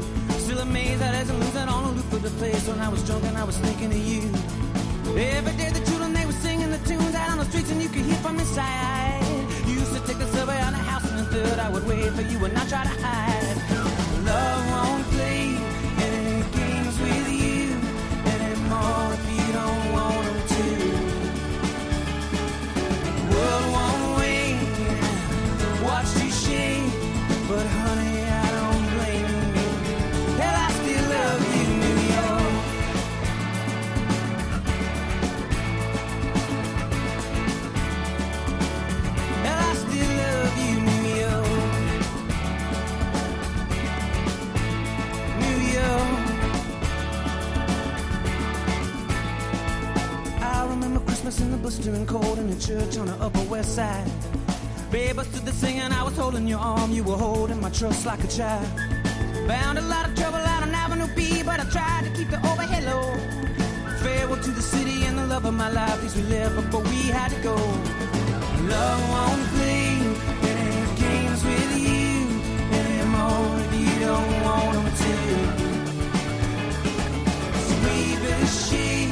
Still 0.45 0.59
amazed 0.59 1.01
that 1.01 1.13
as 1.15 1.29
I'm 1.29 1.39
moving 1.39 1.67
on 1.67 1.83
a 1.83 1.91
loop 1.91 2.13
of 2.13 2.21
the 2.21 2.29
place 2.41 2.67
when 2.67 2.79
I 2.79 2.89
was 2.89 3.03
drunk 3.05 3.23
and 3.25 3.37
I 3.37 3.43
was 3.43 3.57
thinking 3.57 3.91
of 3.91 4.03
you. 4.11 4.21
Every 5.17 5.55
day 5.57 5.69
the 5.71 5.83
children 5.89 6.13
they 6.13 6.25
were 6.25 6.39
singing 6.45 6.69
the 6.71 6.77
tunes 6.89 7.15
out 7.15 7.31
on 7.31 7.37
the 7.39 7.45
streets 7.45 7.71
and 7.71 7.81
you 7.81 7.89
could 7.89 8.05
hear 8.05 8.19
from 8.25 8.39
inside. 8.39 9.23
You 9.67 9.73
used 9.73 9.93
to 9.93 9.99
take 10.07 10.19
the 10.19 10.27
subway 10.27 10.59
on 10.61 10.73
the 10.73 10.83
house 10.91 11.09
and 11.11 11.19
the 11.19 11.25
third 11.25 11.59
I 11.59 11.69
would 11.69 11.85
wait 11.87 12.11
for 12.13 12.21
you 12.21 12.37
and 12.45 12.53
not 12.53 12.69
try 12.69 12.83
to 12.83 12.95
hide. 13.03 13.57
Love 14.23 14.61
won't 14.71 15.05
play. 15.15 15.58
Church 52.69 52.97
on 52.97 53.07
the 53.07 53.15
Upper 53.15 53.43
West 53.49 53.75
Side. 53.75 54.11
Babe, 54.91 55.17
I 55.17 55.23
stood 55.23 55.43
there 55.43 55.53
singing, 55.53 55.91
I 55.91 56.03
was 56.03 56.15
holding 56.15 56.47
your 56.47 56.59
arm, 56.59 56.91
you 56.91 57.03
were 57.03 57.17
holding 57.17 57.59
my 57.61 57.69
trust 57.69 58.05
like 58.05 58.23
a 58.23 58.27
child. 58.27 58.67
Found 59.47 59.77
a 59.79 59.81
lot 59.81 60.07
of 60.07 60.13
trouble 60.15 60.43
out 60.53 60.61
on 60.61 60.71
Avenue 60.73 61.07
B, 61.15 61.41
but 61.41 61.59
I 61.59 61.65
tried 61.65 62.03
to 62.05 62.11
keep 62.17 62.29
the 62.29 62.39
overhead 62.51 62.83
low. 62.83 63.07
Farewell 64.03 64.41
to 64.43 64.51
the 64.51 64.61
city 64.61 65.05
and 65.07 65.17
the 65.17 65.25
love 65.25 65.45
of 65.45 65.53
my 65.53 65.71
life, 65.71 65.99
these 66.01 66.15
we 66.15 66.23
left 66.23 66.55
before 66.55 66.83
we 66.83 67.01
had 67.17 67.31
to 67.31 67.39
go. 67.41 67.55
Love 67.55 69.01
won't 69.13 69.43
play 69.55 69.87
any 70.51 70.71
games 71.03 71.41
with 71.49 71.71
you 71.87 72.09
anymore 72.81 73.47
if 73.63 73.71
you 73.81 73.93
don't 74.05 74.33
want 74.45 74.73
them 74.77 74.89
to. 75.03 75.13
Sweep 77.69 78.17
the 78.27 78.37
sheet, 78.61 79.11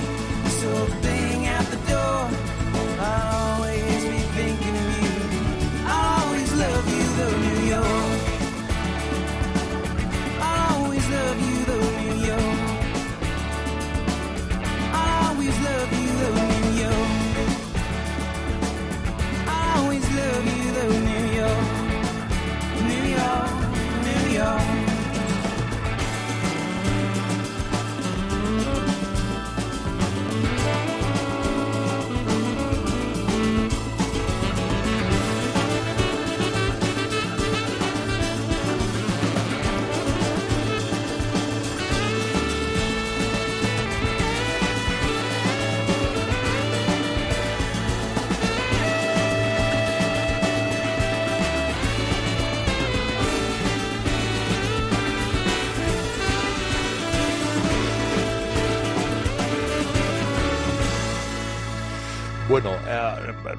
so 0.59 0.69
thing 1.01 1.16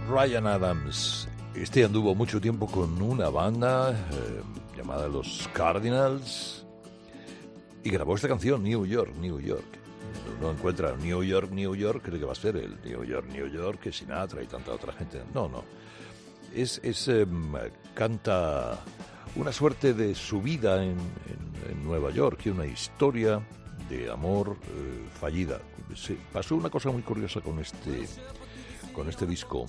Ryan 0.08 0.46
Adams, 0.46 1.28
este 1.54 1.84
anduvo 1.84 2.14
mucho 2.14 2.40
tiempo 2.40 2.66
con 2.66 3.02
una 3.02 3.28
banda 3.28 3.90
eh, 3.92 4.42
llamada 4.74 5.06
Los 5.06 5.50
Cardinals 5.52 6.64
y 7.84 7.90
grabó 7.90 8.14
esta 8.14 8.26
canción, 8.26 8.62
New 8.62 8.86
York, 8.86 9.14
New 9.20 9.38
York. 9.38 9.66
No 10.40 10.50
encuentra 10.50 10.96
New 10.96 11.22
York, 11.22 11.50
New 11.50 11.74
York, 11.74 12.02
cree 12.02 12.18
que 12.18 12.24
va 12.24 12.32
a 12.32 12.36
ser 12.36 12.56
el 12.56 12.80
New 12.82 13.04
York, 13.04 13.26
New 13.30 13.48
York, 13.48 13.80
que 13.80 13.92
Sinatra 13.92 14.42
y 14.42 14.46
tanta 14.46 14.72
otra 14.72 14.94
gente. 14.94 15.22
No, 15.34 15.46
no. 15.46 15.62
Es, 16.54 16.80
es 16.82 17.06
em, 17.08 17.52
canta 17.92 18.78
una 19.36 19.52
suerte 19.52 19.92
de 19.92 20.14
su 20.14 20.40
vida 20.40 20.82
en, 20.82 20.96
Nueva 21.84 22.10
York 22.10 22.40
y 22.46 22.48
una 22.48 22.66
historia 22.66 23.40
de 23.90 24.10
amor 24.10 24.56
eh, 24.62 25.06
fallida. 25.20 25.58
Pasó 26.32 26.56
una 26.56 26.70
cosa 26.70 26.90
muy 26.90 27.02
curiosa 27.02 27.40
con 27.40 27.58
este 27.58 28.06
con 28.98 29.08
este 29.08 29.26
disco, 29.26 29.64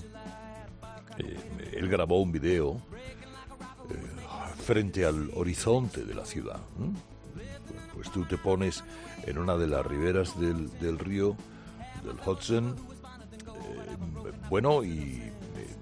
eh, 1.19 1.71
él 1.73 1.89
grabó 1.89 2.21
un 2.21 2.32
video 2.32 2.82
eh, 3.89 4.62
frente 4.63 5.05
al 5.05 5.29
horizonte 5.34 6.03
de 6.03 6.13
la 6.13 6.25
ciudad. 6.25 6.60
Pues 7.93 8.12
tú 8.12 8.25
te 8.25 8.38
pones 8.38 8.84
en 9.25 9.38
una 9.38 9.58
de 9.58 9.67
las 9.67 9.86
riberas 9.86 10.39
del, 10.39 10.69
del 10.79 10.99
río, 10.99 11.36
del 12.03 12.15
Hudson, 12.25 12.75
eh, 12.75 14.32
bueno, 14.49 14.84
y 14.84 15.21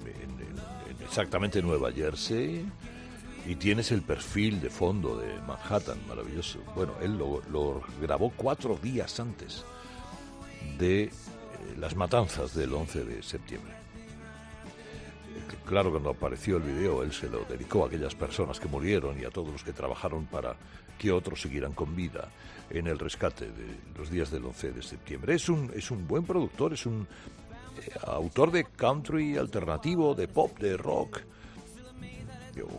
en, 0.05 1.03
exactamente 1.05 1.61
Nueva 1.61 1.91
Jersey, 1.91 2.65
y 3.45 3.55
tienes 3.55 3.91
el 3.91 4.01
perfil 4.01 4.59
de 4.59 4.69
fondo 4.69 5.17
de 5.17 5.39
Manhattan, 5.47 5.99
maravilloso. 6.07 6.59
Bueno, 6.75 6.93
él 7.01 7.17
lo 7.17 7.81
grabó 8.01 8.33
cuatro 8.35 8.77
días 8.81 9.19
antes 9.19 9.63
de 10.77 11.11
las 11.77 11.95
matanzas 11.95 12.53
del 12.53 12.73
11 12.73 13.05
de 13.05 13.23
septiembre. 13.23 13.76
Claro, 15.67 15.91
cuando 15.91 16.11
apareció 16.11 16.57
el 16.57 16.63
video, 16.63 17.03
él 17.03 17.11
se 17.11 17.29
lo 17.29 17.43
dedicó 17.43 17.83
a 17.83 17.87
aquellas 17.87 18.15
personas 18.15 18.57
que 18.57 18.69
murieron 18.69 19.19
y 19.19 19.25
a 19.25 19.29
todos 19.29 19.51
los 19.51 19.63
que 19.63 19.73
trabajaron 19.73 20.25
para 20.25 20.55
que 20.97 21.11
otros 21.11 21.41
siguieran 21.41 21.73
con 21.73 21.93
vida 21.93 22.29
en 22.69 22.87
el 22.87 22.97
rescate 22.97 23.47
de 23.47 23.77
los 23.97 24.09
días 24.09 24.31
del 24.31 24.45
11 24.45 24.71
de 24.71 24.81
septiembre. 24.81 25.35
Es 25.35 25.49
un, 25.49 25.69
es 25.75 25.91
un 25.91 26.07
buen 26.07 26.23
productor, 26.23 26.73
es 26.73 26.85
un 26.85 27.05
eh, 27.81 27.91
autor 28.05 28.51
de 28.51 28.63
country 28.63 29.37
alternativo, 29.37 30.15
de 30.15 30.29
pop, 30.29 30.57
de 30.57 30.77
rock, 30.77 31.21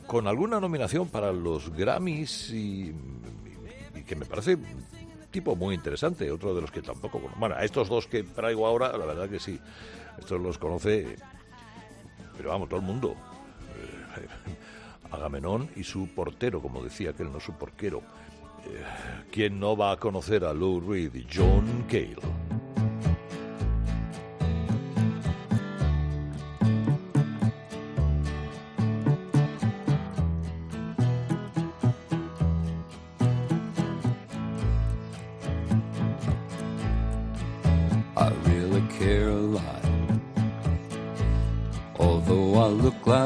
con 0.06 0.26
alguna 0.26 0.58
nominación 0.58 1.08
para 1.08 1.30
los 1.30 1.70
Grammys 1.70 2.50
y 2.50 2.94
que 4.06 4.16
me 4.16 4.24
parece 4.24 4.56
tipo 5.30 5.54
muy 5.54 5.74
interesante, 5.74 6.30
otro 6.30 6.54
de 6.54 6.62
los 6.62 6.70
que 6.70 6.80
tampoco... 6.80 7.20
Bueno, 7.36 7.54
a 7.54 7.64
estos 7.64 7.88
dos 7.88 8.06
que 8.06 8.22
traigo 8.22 8.66
ahora, 8.66 8.96
la 8.96 9.04
verdad 9.04 9.28
que 9.28 9.38
sí, 9.38 9.60
estos 10.18 10.40
los 10.40 10.58
conoce, 10.58 11.16
pero 12.38 12.50
vamos, 12.50 12.68
todo 12.68 12.80
el 12.80 12.86
mundo. 12.86 13.16
Eh, 14.16 14.26
Agamenón 15.10 15.68
y 15.76 15.84
su 15.84 16.08
portero, 16.14 16.62
como 16.62 16.82
decía 16.82 17.10
aquel, 17.10 17.32
no 17.32 17.40
su 17.40 17.52
porquero. 17.52 17.98
Eh, 18.64 18.82
¿Quién 19.30 19.58
no 19.58 19.76
va 19.76 19.92
a 19.92 19.96
conocer 19.96 20.44
a 20.44 20.54
Lou 20.54 20.80
Reed 20.80 21.14
y 21.14 21.26
John 21.30 21.84
Cale? 21.88 22.57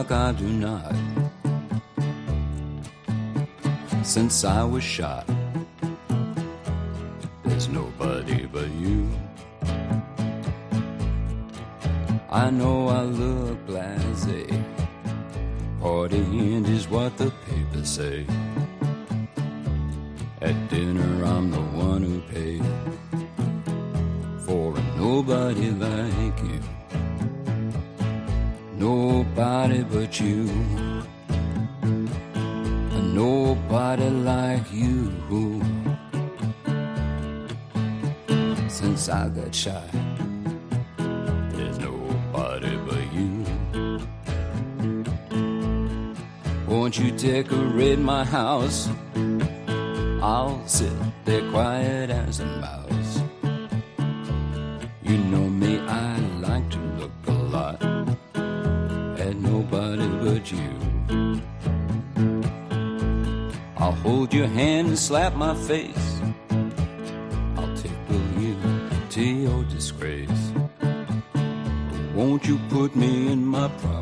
Like 0.02 0.10
I 0.10 0.32
do 0.32 0.48
not. 0.48 0.94
Since 4.02 4.44
I 4.44 4.64
was 4.64 4.82
shot, 4.82 5.26
there's 7.44 7.68
nobody 7.68 8.46
but 8.46 8.68
you. 8.82 9.08
I 12.30 12.50
know 12.50 12.88
I 12.88 13.02
look 13.02 13.66
blasé. 13.66 14.42
end 15.84 16.66
is 16.66 16.88
what 16.88 17.16
the 17.16 17.30
papers 17.46 17.88
say. 17.88 18.26
At 20.40 20.56
dinner, 20.68 21.24
I'm 21.24 21.50
the 21.52 21.64
one 21.86 22.02
who 22.02 22.20
pays 22.32 22.70
for 24.46 24.76
a 24.76 24.82
nobody 24.96 25.70
like 25.70 26.42
you 26.42 26.71
nobody 28.82 29.84
but 29.84 30.18
you. 30.18 30.42
Nobody 33.22 34.10
like 34.10 34.66
you. 34.72 35.12
Since 38.68 39.08
I 39.08 39.28
got 39.28 39.54
shot, 39.54 39.88
there's 41.54 41.78
nobody 41.78 42.74
but 42.88 43.04
you. 43.16 43.32
Won't 46.66 46.98
you 46.98 47.12
decorate 47.12 48.00
my 48.00 48.24
house? 48.24 48.88
I'll 50.20 50.60
sit 50.66 50.92
there 51.24 51.48
quiet 51.52 52.10
as 52.10 52.40
a 52.40 52.46
mouse. 52.46 52.81
Hold 64.22 64.34
your 64.34 64.46
hand 64.46 64.86
and 64.86 64.96
slap 64.96 65.34
my 65.34 65.52
face. 65.52 66.20
I'll 67.56 67.76
tickle 67.76 68.24
you 68.40 68.56
to 69.10 69.20
your 69.20 69.64
disgrace. 69.64 70.52
Won't 72.14 72.46
you 72.46 72.60
put 72.68 72.94
me 72.94 73.32
in 73.32 73.44
my 73.44 73.66
proper 73.66 74.01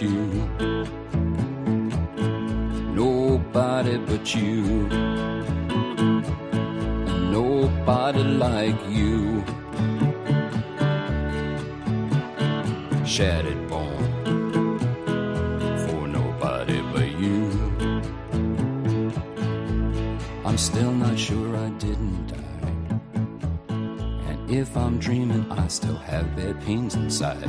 you. 0.00 0.48
Nobody 2.94 3.98
but 3.98 4.34
you. 4.34 4.62
Nobody 7.30 8.22
like 8.22 8.80
you. 8.88 9.44
Shattered 13.04 13.68
bone 13.68 14.78
for 15.84 16.08
nobody 16.08 16.80
but 16.92 17.10
you. 17.20 17.50
I'm 20.44 20.58
still 20.58 20.92
not 20.92 21.18
sure 21.18 21.56
I 21.56 21.68
didn't 21.70 22.26
die. 22.28 22.38
And 24.28 24.50
if 24.50 24.76
I'm 24.76 24.98
dreaming, 24.98 25.50
I 25.50 25.66
still 25.68 25.96
have 25.96 26.36
bad 26.36 26.60
pains 26.62 26.94
inside. 26.94 27.48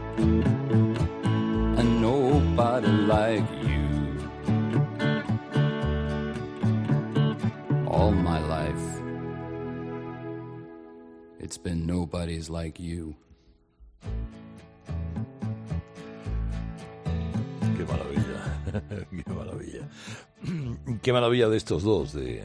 Like 2.91 3.47
you. 3.63 3.87
All 7.87 8.11
my 8.11 8.39
life, 8.39 9.01
it's 11.39 11.57
been 11.57 11.85
nobody's 11.87 12.49
like 12.49 12.81
you. 12.81 13.15
Qué 17.77 17.85
maravilla, 17.85 19.05
qué 19.25 19.33
maravilla. 19.33 19.87
Qué 21.01 21.13
maravilla 21.13 21.47
de 21.47 21.55
estos 21.55 21.83
dos, 21.83 22.11
de 22.11 22.43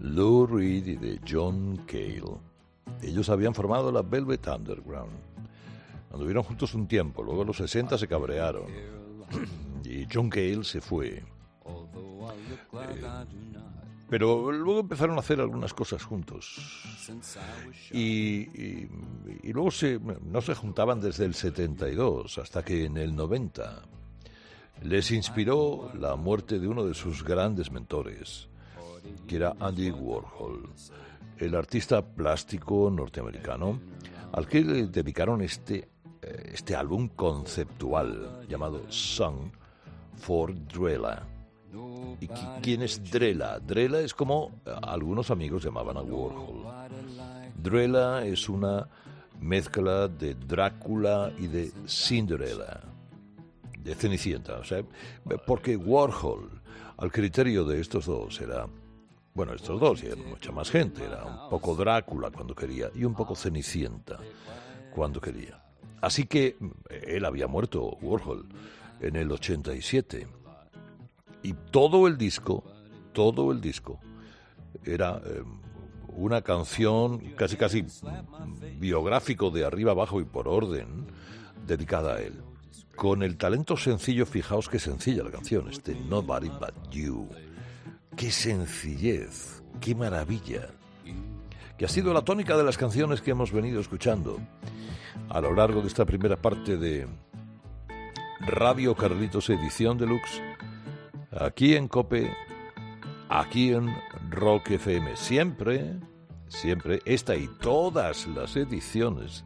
Lou 0.00 0.46
Reed 0.46 0.86
y 0.86 0.96
de 0.96 1.20
John 1.28 1.82
Cale. 1.86 2.38
Ellos 3.02 3.28
habían 3.28 3.54
formado 3.54 3.92
la 3.92 4.00
Velvet 4.00 4.46
Underground. 4.46 5.12
Anduvieron 6.10 6.44
juntos 6.44 6.72
un 6.72 6.86
tiempo, 6.86 7.22
luego 7.22 7.42
en 7.42 7.48
los 7.48 7.58
60 7.58 7.98
se 7.98 8.08
cabrearon. 8.08 8.64
Y 9.84 10.06
John 10.12 10.28
Cale 10.30 10.64
se 10.64 10.80
fue. 10.80 11.22
Eh, 12.90 13.00
pero 14.08 14.52
luego 14.52 14.80
empezaron 14.80 15.16
a 15.16 15.20
hacer 15.20 15.40
algunas 15.40 15.72
cosas 15.72 16.02
juntos. 16.04 16.56
Y, 17.92 18.40
y- 18.62 18.88
luego 19.52 19.70
se, 19.70 19.98
no 19.98 20.40
se 20.42 20.54
juntaban 20.54 21.00
desde 21.00 21.24
el 21.24 21.34
72 21.34 22.36
hasta 22.38 22.62
que 22.62 22.84
en 22.84 22.96
el 22.98 23.14
90 23.16 23.82
les 24.82 25.10
inspiró 25.12 25.90
la 25.98 26.16
muerte 26.16 26.58
de 26.58 26.68
uno 26.68 26.84
de 26.84 26.92
sus 26.94 27.24
grandes 27.24 27.70
mentores, 27.70 28.48
que 29.26 29.36
era 29.36 29.54
Andy 29.60 29.90
Warhol, 29.90 30.68
el 31.38 31.54
artista 31.54 32.04
plástico 32.04 32.90
norteamericano, 32.90 33.80
al 34.32 34.46
que 34.46 34.60
le 34.62 34.86
dedicaron 34.88 35.40
este, 35.40 35.88
eh, 36.20 36.50
este 36.52 36.74
álbum 36.76 37.08
conceptual 37.08 38.46
llamado 38.48 38.82
Song 38.90 39.50
for 40.16 40.54
Drella. 40.68 41.22
¿Y 42.20 42.28
qui- 42.28 42.60
quién 42.62 42.82
es 42.82 43.02
Drella? 43.10 43.58
Drella 43.58 44.00
es 44.00 44.12
como 44.14 44.50
eh, 44.66 44.70
algunos 44.82 45.30
amigos 45.30 45.64
llamaban 45.64 45.96
a 45.96 46.02
Warhol. 46.02 46.64
Drella 47.56 48.24
es 48.24 48.48
una 48.48 48.86
mezcla 49.40 50.08
de 50.08 50.34
Drácula 50.34 51.32
y 51.38 51.46
de 51.48 51.72
Cinderella 51.86 52.80
de 53.78 53.94
Cenicienta, 53.96 54.58
o 54.58 54.64
sea, 54.64 54.84
porque 55.44 55.76
Warhol, 55.76 56.48
al 56.98 57.10
criterio 57.10 57.64
de 57.64 57.80
estos 57.80 58.06
dos, 58.06 58.40
era, 58.40 58.66
bueno, 59.34 59.54
estos 59.54 59.80
dos 59.80 60.00
y 60.04 60.06
era 60.06 60.14
mucha 60.22 60.52
más 60.52 60.70
gente, 60.70 61.04
era 61.04 61.24
un 61.24 61.50
poco 61.50 61.74
Drácula 61.74 62.30
cuando 62.30 62.54
quería 62.54 62.90
y 62.94 63.02
un 63.04 63.14
poco 63.14 63.34
Cenicienta 63.34 64.18
cuando 64.94 65.20
quería. 65.20 65.60
Así 66.00 66.26
que 66.26 66.56
eh, 66.90 67.04
él 67.08 67.24
había 67.24 67.48
muerto, 67.48 67.96
Warhol, 68.02 68.46
en 69.02 69.16
el 69.16 69.30
87. 69.30 70.26
Y 71.42 71.54
todo 71.70 72.06
el 72.06 72.16
disco, 72.16 72.64
todo 73.12 73.52
el 73.52 73.60
disco, 73.60 74.00
era 74.84 75.20
eh, 75.24 75.42
una 76.08 76.42
canción 76.42 77.18
casi 77.36 77.56
casi 77.56 77.84
biográfico 78.78 79.50
de 79.50 79.64
arriba 79.64 79.92
abajo 79.92 80.20
y 80.20 80.24
por 80.24 80.48
orden, 80.48 81.06
dedicada 81.66 82.14
a 82.14 82.20
él. 82.20 82.40
Con 82.96 83.22
el 83.22 83.36
talento 83.36 83.76
sencillo, 83.76 84.26
fijaos 84.26 84.68
qué 84.68 84.78
sencilla 84.78 85.24
la 85.24 85.30
canción, 85.30 85.68
este 85.68 85.94
Nobody 85.94 86.48
But 86.48 86.90
You. 86.90 87.28
Qué 88.16 88.30
sencillez, 88.30 89.62
qué 89.80 89.94
maravilla. 89.94 90.68
Que 91.78 91.86
ha 91.86 91.88
sido 91.88 92.12
la 92.12 92.22
tónica 92.22 92.56
de 92.56 92.62
las 92.62 92.76
canciones 92.76 93.22
que 93.22 93.30
hemos 93.32 93.50
venido 93.50 93.80
escuchando 93.80 94.38
a 95.30 95.40
lo 95.40 95.54
largo 95.54 95.80
de 95.80 95.88
esta 95.88 96.04
primera 96.04 96.36
parte 96.36 96.76
de 96.76 97.08
Radio 98.46 98.96
Carlitos 98.96 99.48
Edición 99.50 99.98
Deluxe, 99.98 100.42
aquí 101.30 101.76
en 101.76 101.86
Cope, 101.86 102.28
aquí 103.28 103.72
en 103.72 103.94
Rock 104.30 104.72
FM. 104.72 105.16
Siempre, 105.16 105.94
siempre, 106.48 107.00
esta 107.04 107.36
y 107.36 107.46
todas 107.60 108.26
las 108.26 108.56
ediciones 108.56 109.44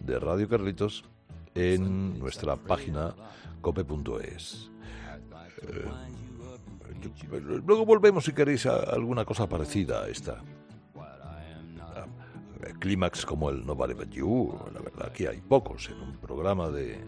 de 0.00 0.18
Radio 0.18 0.48
Carlitos 0.48 1.04
en 1.54 2.18
nuestra 2.18 2.56
página 2.56 3.14
cope.es. 3.60 4.70
Eh, 5.68 5.90
luego 7.66 7.84
volvemos 7.84 8.24
si 8.24 8.32
queréis 8.32 8.64
a 8.64 8.76
alguna 8.76 9.26
cosa 9.26 9.46
parecida 9.46 10.04
a 10.04 10.08
esta. 10.08 10.42
Clímax 12.78 13.26
como 13.26 13.50
el 13.50 13.66
Nobody 13.66 13.94
But 13.94 14.10
You, 14.10 14.58
la 14.72 14.80
verdad, 14.80 15.08
aquí 15.10 15.26
hay 15.26 15.40
pocos 15.40 15.88
en 15.90 16.00
un 16.00 16.16
programa 16.16 16.70
de, 16.70 16.98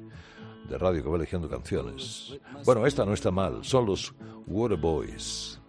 de 0.69 0.79
radio 0.79 1.03
que 1.03 1.09
va 1.09 1.17
eligiendo 1.17 1.49
canciones. 1.49 2.39
Bueno, 2.65 2.87
esta 2.87 3.05
no 3.05 3.13
está 3.13 3.31
mal, 3.31 3.65
son 3.65 3.87
los 3.87 4.15
Waterboys. 4.47 5.61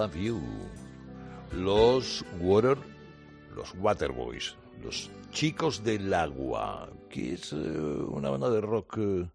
Love 0.00 0.16
you? 0.16 0.40
Los 1.52 2.24
Water, 2.40 2.78
los 3.54 3.74
Waterboys, 3.74 4.54
los 4.82 5.10
chicos 5.30 5.84
del 5.84 6.14
agua, 6.14 6.88
que 7.10 7.34
es 7.34 7.52
eh, 7.52 7.56
una 7.56 8.30
banda 8.30 8.48
de 8.48 8.62
rock. 8.62 8.96
eh, 8.98 9.26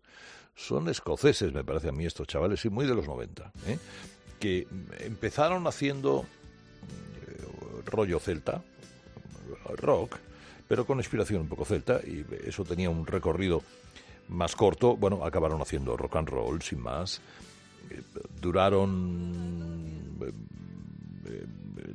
son 0.55 0.89
escoceses, 0.89 1.53
me 1.53 1.63
parece 1.63 1.89
a 1.89 1.91
mí, 1.91 2.05
estos 2.05 2.25
chavales, 2.25 2.65
y 2.65 2.69
muy 2.69 2.87
de 2.87 2.95
los 2.95 3.05
90, 3.05 3.51
¿eh? 3.67 3.77
que 4.39 4.67
empezaron 5.01 5.67
haciendo 5.67 6.25
rollo 7.85 8.19
celta, 8.19 8.63
rock, 9.77 10.15
pero 10.67 10.87
con 10.87 10.97
inspiración 10.97 11.41
un 11.41 11.47
poco 11.47 11.65
celta, 11.65 11.99
y 12.03 12.25
eso 12.47 12.63
tenía 12.63 12.89
un 12.89 13.05
recorrido 13.05 13.61
más 14.29 14.55
corto. 14.55 14.95
Bueno, 14.95 15.23
acabaron 15.25 15.61
haciendo 15.61 15.95
rock 15.95 16.15
and 16.15 16.29
roll, 16.29 16.61
sin 16.63 16.79
más. 16.79 17.21
Duraron. 18.41 20.05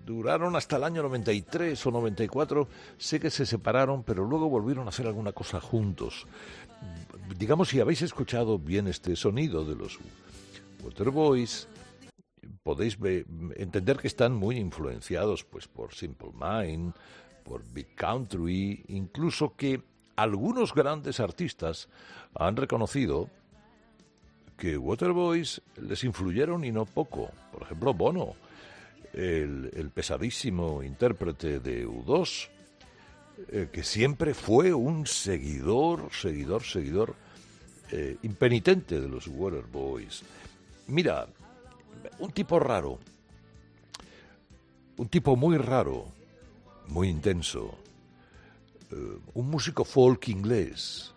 Duraron 0.04 0.56
hasta 0.56 0.76
el 0.76 0.84
año 0.84 1.02
93 1.02 1.86
o 1.86 1.90
94. 1.90 2.68
Sé 2.98 3.20
que 3.20 3.30
se 3.30 3.46
separaron, 3.46 4.02
pero 4.02 4.24
luego 4.24 4.48
volvieron 4.48 4.86
a 4.86 4.90
hacer 4.90 5.06
alguna 5.06 5.32
cosa 5.32 5.60
juntos. 5.60 6.26
Digamos, 7.38 7.68
si 7.68 7.80
habéis 7.80 8.02
escuchado 8.02 8.58
bien 8.58 8.88
este 8.88 9.14
sonido 9.16 9.64
de 9.64 9.76
los 9.76 9.98
Waterboys, 10.82 11.68
podéis 12.62 12.98
entender 13.56 13.98
que 13.98 14.08
están 14.08 14.34
muy 14.34 14.56
influenciados 14.56 15.44
pues 15.44 15.68
por 15.68 15.94
Simple 15.94 16.30
Mind, 16.32 16.94
por 17.44 17.62
Big 17.72 17.94
Country, 17.94 18.84
incluso 18.88 19.54
que 19.56 19.82
algunos 20.16 20.74
grandes 20.74 21.20
artistas 21.20 21.88
han 22.34 22.56
reconocido 22.56 23.28
que 24.56 24.76
Waterboys 24.76 25.62
les 25.80 26.04
influyeron 26.04 26.64
y 26.64 26.72
no 26.72 26.84
poco. 26.84 27.30
Por 27.50 27.62
ejemplo, 27.62 27.94
Bono, 27.94 28.34
el, 29.12 29.90
pesadísimo 29.92 30.82
intérprete 30.82 31.60
de 31.60 31.86
U2, 31.86 32.48
eh, 33.48 33.68
que 33.72 33.82
siempre 33.82 34.34
fue 34.34 34.72
un 34.72 35.06
seguidor, 35.06 36.10
seguidor, 36.12 36.62
seguidor 36.62 37.14
eh, 37.90 38.16
impenitente 38.22 39.00
de 39.00 39.08
los 39.08 39.26
Waterboys. 39.26 40.22
Mira, 40.86 41.26
un 42.18 42.30
tipo 42.30 42.58
raro, 42.58 42.98
un 44.96 45.08
tipo 45.08 45.36
muy 45.36 45.56
raro, 45.56 46.06
muy 46.88 47.08
intenso, 47.08 47.78
eh, 48.90 49.18
un 49.34 49.50
músico 49.50 49.84
folk 49.84 50.28
inglés 50.28 51.14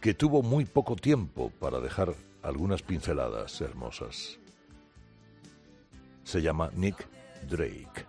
que 0.00 0.14
tuvo 0.14 0.42
muy 0.42 0.64
poco 0.64 0.96
tiempo 0.96 1.50
para 1.58 1.80
dejar 1.80 2.14
algunas 2.42 2.82
pinceladas 2.82 3.60
hermosas. 3.60 4.38
Se 6.28 6.42
llama 6.42 6.70
Nick 6.74 7.06
Drake. 7.48 8.04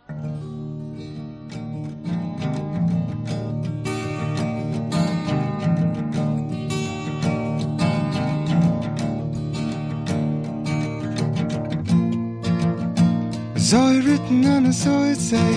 I 13.55 13.57
saw 13.57 13.89
it 13.89 14.03
written 14.03 14.43
and 14.43 14.67
I 14.67 14.71
saw 14.71 15.03
it 15.05 15.15
say 15.15 15.53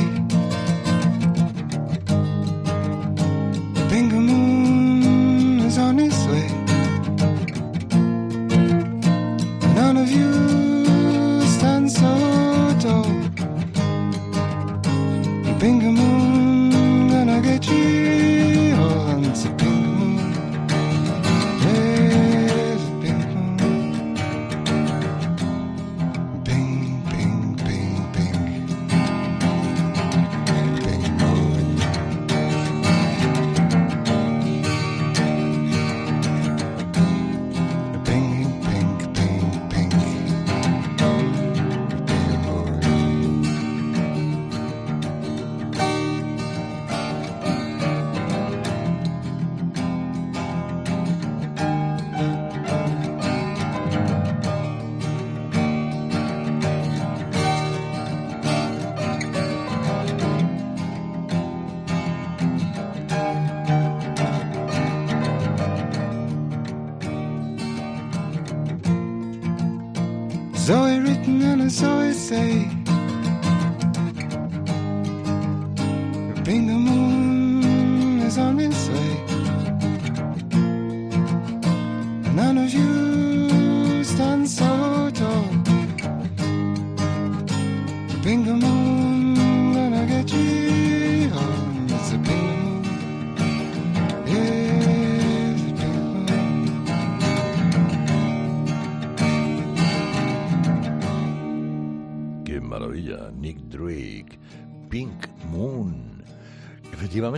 Bingo 3.90 4.51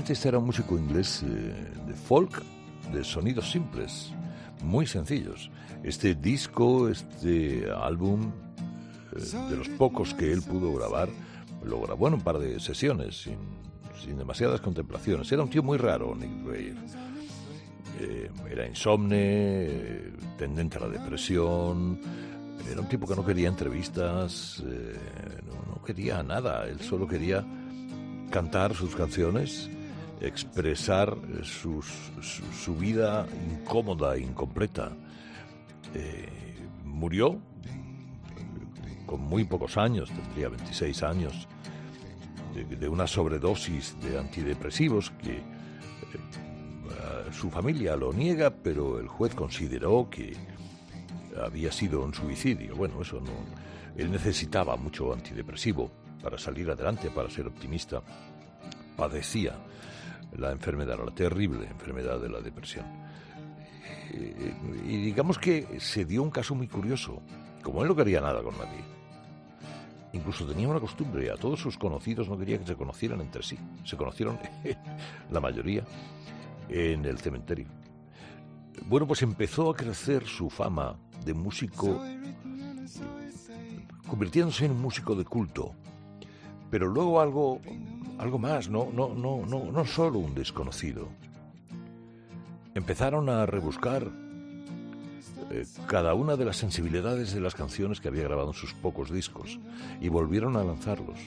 Efectivamente, 0.05 0.13
este 0.13 0.29
era 0.29 0.39
un 0.39 0.45
músico 0.45 0.79
inglés 0.79 1.23
eh, 1.23 1.73
de 1.87 1.95
folk, 1.95 2.43
de 2.93 3.03
sonidos 3.03 3.51
simples, 3.51 4.13
muy 4.63 4.87
sencillos. 4.87 5.51
Este 5.83 6.15
disco, 6.15 6.91
este 6.91 7.71
álbum, 7.71 8.31
eh, 9.17 9.49
de 9.49 9.57
los 9.57 9.71
pocos 9.71 10.13
que 10.13 10.31
él 10.31 10.43
pudo 10.43 10.75
grabar, 10.75 11.09
lo 11.65 11.81
grabó 11.81 12.09
en 12.09 12.15
un 12.15 12.21
par 12.21 12.39
de 12.39 12.61
sesiones, 12.61 13.23
sin, 13.23 13.39
sin 14.05 14.19
demasiadas 14.19 14.61
contemplaciones. 14.61 15.33
Era 15.33 15.43
un 15.43 15.49
tío 15.49 15.63
muy 15.63 15.79
raro, 15.79 16.15
Nick 16.15 16.33
Drake. 16.43 16.75
Eh, 18.01 18.31
era 18.51 18.67
insomne, 18.67 20.13
tendente 20.37 20.77
a 20.77 20.81
la 20.81 20.89
depresión, 20.89 21.99
era 22.71 22.83
un 22.83 22.89
tipo 22.89 23.07
que 23.07 23.17
no 23.17 23.25
quería 23.25 23.49
entrevistas, 23.49 24.63
eh, 24.67 24.99
no, 25.47 25.77
no 25.77 25.83
quería 25.83 26.23
nada, 26.23 26.67
él 26.67 26.79
solo 26.81 27.09
quería 27.09 27.43
cantar 28.31 28.75
sus 28.75 28.95
canciones, 28.95 29.71
expresar 30.21 31.17
eh, 31.17 31.41
sus- 31.45 32.11
su, 32.21 32.45
su 32.53 32.77
vida 32.77 33.27
incómoda, 33.51 34.17
incompleta. 34.19 34.93
Eh, 35.95 36.29
murió 36.85 37.39
con 39.07 39.21
muy 39.21 39.45
pocos 39.45 39.77
años, 39.77 40.09
tendría 40.11 40.49
26 40.49 41.03
años, 41.03 41.47
de, 42.55 42.89
una 42.89 43.07
sobredosis 43.07 43.97
de 44.01 44.19
antidepresivos 44.19 45.11
que 45.23 45.39
eh, 45.39 45.43
su 47.33 47.51
familia 47.51 47.97
lo 47.97 48.13
niega, 48.13 48.51
pero 48.51 48.99
el 49.01 49.09
juez 49.09 49.35
consideró 49.35 50.09
que 50.09 50.35
había 51.45 51.73
sido 51.73 52.03
un 52.05 52.15
suicidio. 52.15 52.77
Bueno, 52.77 53.03
eso 53.03 53.21
no. 53.21 53.33
Él 53.97 54.11
necesitaba 54.11 54.77
mucho 54.77 55.13
antidepresivo 55.13 55.91
para 56.23 56.39
salir 56.39 56.71
adelante, 56.71 57.11
para 57.11 57.29
ser 57.29 57.47
optimista. 57.47 58.03
Padecía 58.97 59.55
la 60.37 60.53
enfermedad, 60.53 60.99
la 61.05 61.15
terrible 61.15 61.67
enfermedad 61.67 62.21
de 62.21 62.29
la 62.29 62.41
depresión. 62.41 62.85
Eh, 64.13 64.55
y 64.85 64.97
digamos 65.03 65.39
que 65.39 65.81
se 65.81 66.05
dio 66.05 66.23
un 66.23 66.31
caso 66.31 66.55
muy 66.55 66.69
curioso. 66.69 67.23
Como 67.63 67.83
él 67.83 67.89
no 67.89 67.97
quería 67.97 68.21
nada 68.21 68.43
con 68.43 68.57
nadie, 68.59 68.85
incluso 70.13 70.47
tenía 70.47 70.69
una 70.69 70.81
costumbre, 70.81 71.31
a 71.31 71.37
todos 71.37 71.61
sus 71.61 71.79
conocidos 71.79 72.29
no 72.29 72.39
quería 72.39 72.59
que 72.59 72.67
se 72.67 72.77
conocieran 72.77 73.21
entre 73.21 73.43
sí. 73.43 73.59
Se 73.85 73.97
conocieron, 73.97 74.39
la 75.31 75.41
mayoría, 75.41 75.85
en 76.69 77.05
el 77.05 77.19
cementerio. 77.19 77.67
Bueno, 78.87 79.07
pues 79.07 79.23
empezó 79.23 79.71
a 79.71 79.75
crecer 79.75 80.27
su 80.27 80.51
fama 80.51 80.99
de 81.25 81.33
músico 81.33 82.01
convirtiéndose 84.07 84.67
en 84.67 84.73
un 84.73 84.81
músico 84.81 85.15
de 85.15 85.25
culto. 85.25 85.73
Pero 86.71 86.89
luego 86.89 87.21
algo, 87.21 87.61
algo 88.19 88.39
más, 88.39 88.69
no, 88.69 88.91
no, 88.93 89.15
no, 89.15 89.45
no, 89.47 89.71
no 89.71 89.85
solo 89.85 90.19
un 90.19 90.35
desconocido. 90.35 91.09
Empezaron 92.75 93.29
a 93.29 93.47
rebuscar 93.47 94.11
eh, 95.51 95.65
cada 95.87 96.15
una 96.15 96.37
de 96.37 96.45
las 96.45 96.57
sensibilidades 96.57 97.33
de 97.33 97.41
las 97.41 97.55
canciones 97.55 98.01
que 98.01 98.09
había 98.09 98.25
grabado 98.25 98.49
en 98.49 98.55
sus 98.55 98.73
pocos 98.75 99.11
discos 99.11 99.59
y 100.01 100.09
volvieron 100.09 100.57
a 100.57 100.65
lanzarlos. 100.65 101.19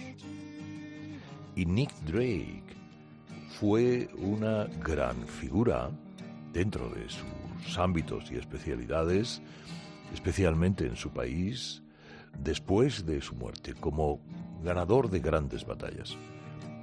Y 1.55 1.65
Nick 1.65 1.93
Drake 2.05 2.63
fue 3.59 4.09
una 4.17 4.65
gran 4.83 5.15
figura 5.27 5.89
dentro 6.53 6.89
de 6.89 7.07
sus 7.09 7.77
ámbitos 7.77 8.31
y 8.31 8.35
especialidades, 8.35 9.41
especialmente 10.13 10.85
en 10.85 10.95
su 10.95 11.11
país, 11.11 11.81
después 12.37 13.05
de 13.05 13.21
su 13.21 13.35
muerte, 13.35 13.73
como 13.73 14.19
ganador 14.63 15.09
de 15.09 15.19
grandes 15.19 15.65
batallas. 15.65 16.17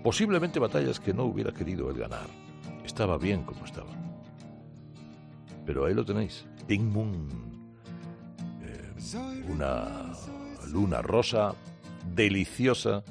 Posiblemente 0.04 0.58
batallas 0.58 1.00
que 1.00 1.14
no 1.14 1.24
hubiera 1.24 1.50
querido 1.50 1.90
él 1.90 1.96
ganar. 1.96 2.26
Estaba 2.84 3.16
bien 3.16 3.42
como 3.42 3.64
estaba. 3.64 3.88
Pero 5.64 5.86
ahí 5.86 5.94
lo 5.94 6.04
tenéis. 6.04 6.44
Ping 6.66 6.92
Moon. 6.92 7.26
Eh, 8.62 8.92
una 9.48 10.12
luna 10.70 11.00
rosa 11.00 11.54
deliciosa 12.14 13.02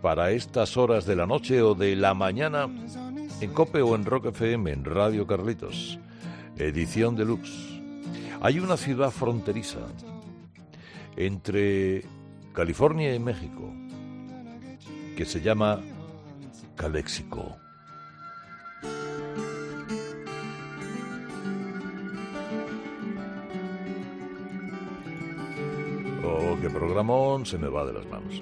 para 0.00 0.30
estas 0.30 0.78
horas 0.78 1.04
de 1.04 1.14
la 1.14 1.26
noche 1.26 1.60
o 1.60 1.74
de 1.74 1.94
la 1.94 2.14
mañana 2.14 2.70
en 3.42 3.52
Cope 3.52 3.82
o 3.82 3.94
en 3.94 4.06
Rock 4.06 4.28
FM, 4.28 4.72
en 4.72 4.84
Radio 4.86 5.26
Carlitos. 5.26 5.98
Edición 6.56 7.16
deluxe. 7.16 7.82
Hay 8.40 8.60
una 8.60 8.78
ciudad 8.78 9.10
fronteriza 9.10 9.80
entre 11.16 12.02
California 12.54 13.14
y 13.14 13.18
México 13.18 13.70
que 15.16 15.26
se 15.26 15.42
llama 15.42 15.80
Calexico. 16.76 17.56
Oh, 26.24 26.56
qué 26.60 26.70
programón 26.70 27.46
se 27.46 27.58
me 27.58 27.68
va 27.68 27.84
de 27.84 27.92
las 27.92 28.06
manos. 28.06 28.40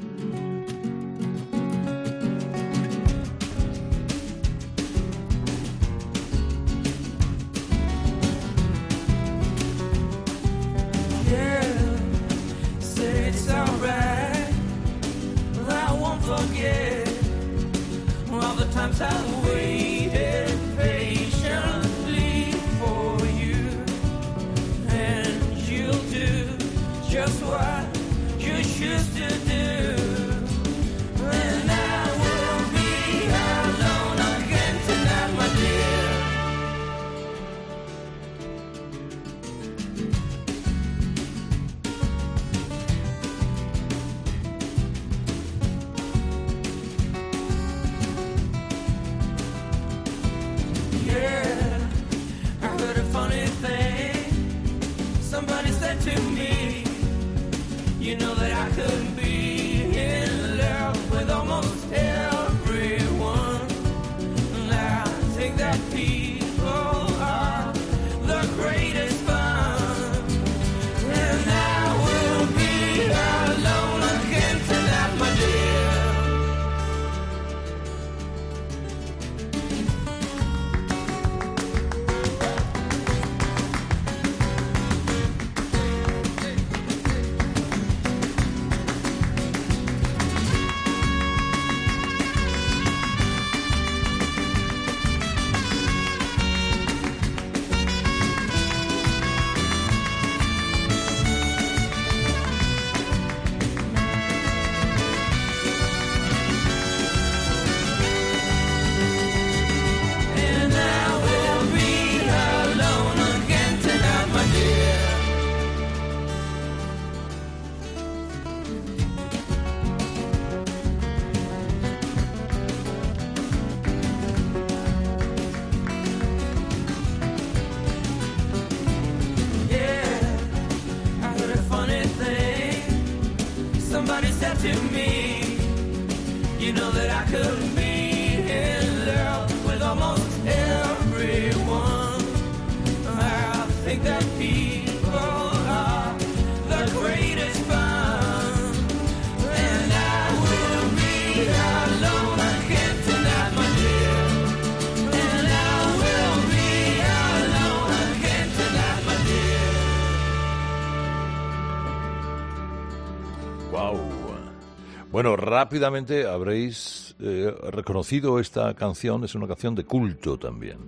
Rápidamente 165.53 166.27
habréis 166.27 167.15
eh, 167.21 167.55
reconocido 167.71 168.41
esta 168.41 168.73
canción, 168.75 169.23
es 169.23 169.35
una 169.35 169.47
canción 169.47 169.75
de 169.75 169.85
culto 169.85 170.39
también. 170.39 170.79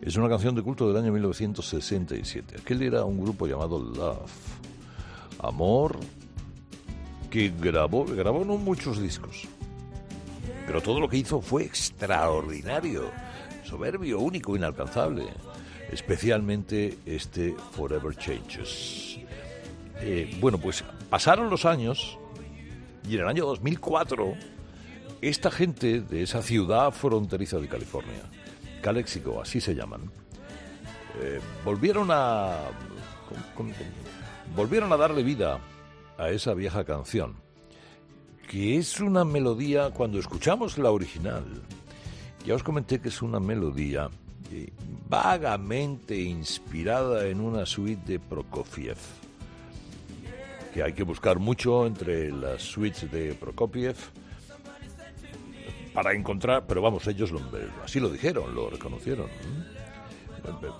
Es 0.00 0.16
una 0.16 0.30
canción 0.30 0.54
de 0.54 0.62
culto 0.62 0.88
del 0.88 0.96
año 0.96 1.12
1967. 1.12 2.56
Aquel 2.62 2.82
era 2.82 3.04
un 3.04 3.20
grupo 3.20 3.46
llamado 3.46 3.78
Love. 3.78 4.30
Amor 5.40 5.98
que 7.30 7.50
grabó, 7.50 8.06
grabó 8.06 8.46
no 8.46 8.56
muchos 8.56 8.98
discos, 9.00 9.46
pero 10.66 10.80
todo 10.80 11.00
lo 11.00 11.08
que 11.08 11.18
hizo 11.18 11.42
fue 11.42 11.64
extraordinario, 11.64 13.10
soberbio, 13.64 14.20
único, 14.20 14.56
inalcanzable. 14.56 15.26
Especialmente 15.92 16.98
este 17.04 17.54
Forever 17.72 18.16
Changes. 18.16 19.18
Eh, 20.00 20.34
bueno, 20.40 20.58
pues 20.58 20.82
pasaron 21.10 21.50
los 21.50 21.64
años 21.66 22.17
y 23.08 23.14
en 23.14 23.22
el 23.22 23.28
año 23.28 23.46
2004 23.46 24.34
esta 25.20 25.50
gente 25.50 26.00
de 26.00 26.22
esa 26.22 26.42
ciudad 26.42 26.92
fronteriza 26.92 27.58
de 27.58 27.66
California, 27.66 28.22
Calexico, 28.82 29.40
así 29.40 29.60
se 29.60 29.74
llaman, 29.74 30.10
eh, 31.20 31.40
volvieron 31.64 32.08
a 32.10 32.56
volvieron 34.54 34.92
a 34.92 34.96
darle 34.96 35.22
vida 35.22 35.58
a 36.18 36.30
esa 36.30 36.54
vieja 36.54 36.84
canción, 36.84 37.34
que 38.48 38.76
es 38.76 39.00
una 39.00 39.24
melodía 39.24 39.90
cuando 39.90 40.18
escuchamos 40.18 40.78
la 40.78 40.90
original. 40.90 41.44
Ya 42.44 42.54
os 42.54 42.62
comenté 42.62 43.00
que 43.00 43.08
es 43.08 43.20
una 43.20 43.40
melodía 43.40 44.08
eh, 44.52 44.72
vagamente 45.08 46.16
inspirada 46.16 47.26
en 47.26 47.40
una 47.40 47.66
suite 47.66 48.12
de 48.12 48.20
Prokofiev 48.20 48.96
hay 50.80 50.92
que 50.92 51.02
buscar 51.02 51.38
mucho 51.38 51.86
entre 51.86 52.30
las 52.30 52.62
suites 52.62 53.10
de 53.10 53.34
Prokopiev 53.34 53.96
para 55.94 56.12
encontrar, 56.12 56.64
pero 56.66 56.80
vamos, 56.82 57.06
ellos 57.06 57.30
lo- 57.30 57.40
así 57.84 57.98
lo 58.00 58.08
dijeron, 58.08 58.54
lo 58.54 58.70
reconocieron. 58.70 59.26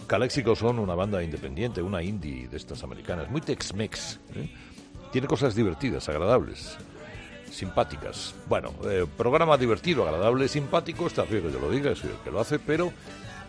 Caléxico 0.07 0.55
son 0.57 0.79
una 0.79 0.95
banda 0.95 1.23
independiente, 1.23 1.83
una 1.83 2.03
indie 2.03 2.49
de 2.49 2.57
estas 2.57 2.83
americanas, 2.83 3.29
muy 3.31 3.41
Tex-Mex. 3.41 4.21
¿eh? 4.37 4.51
Tiene 5.13 5.27
cosas 5.27 5.55
divertidas, 5.55 6.09
agradables, 6.09 6.77
simpáticas. 7.51 8.35
Bueno, 8.49 8.73
eh, 8.85 9.05
programa 9.17 9.57
divertido, 9.59 10.05
agradable, 10.07 10.49
simpático, 10.49 11.07
está 11.07 11.25
bien 11.25 11.43
que 11.43 11.53
yo 11.53 11.59
lo 11.61 11.71
diga, 11.71 11.95
soy 11.95 12.11
el 12.11 12.17
que 12.19 12.31
lo 12.31 12.41
hace, 12.41 12.59
pero 12.59 12.93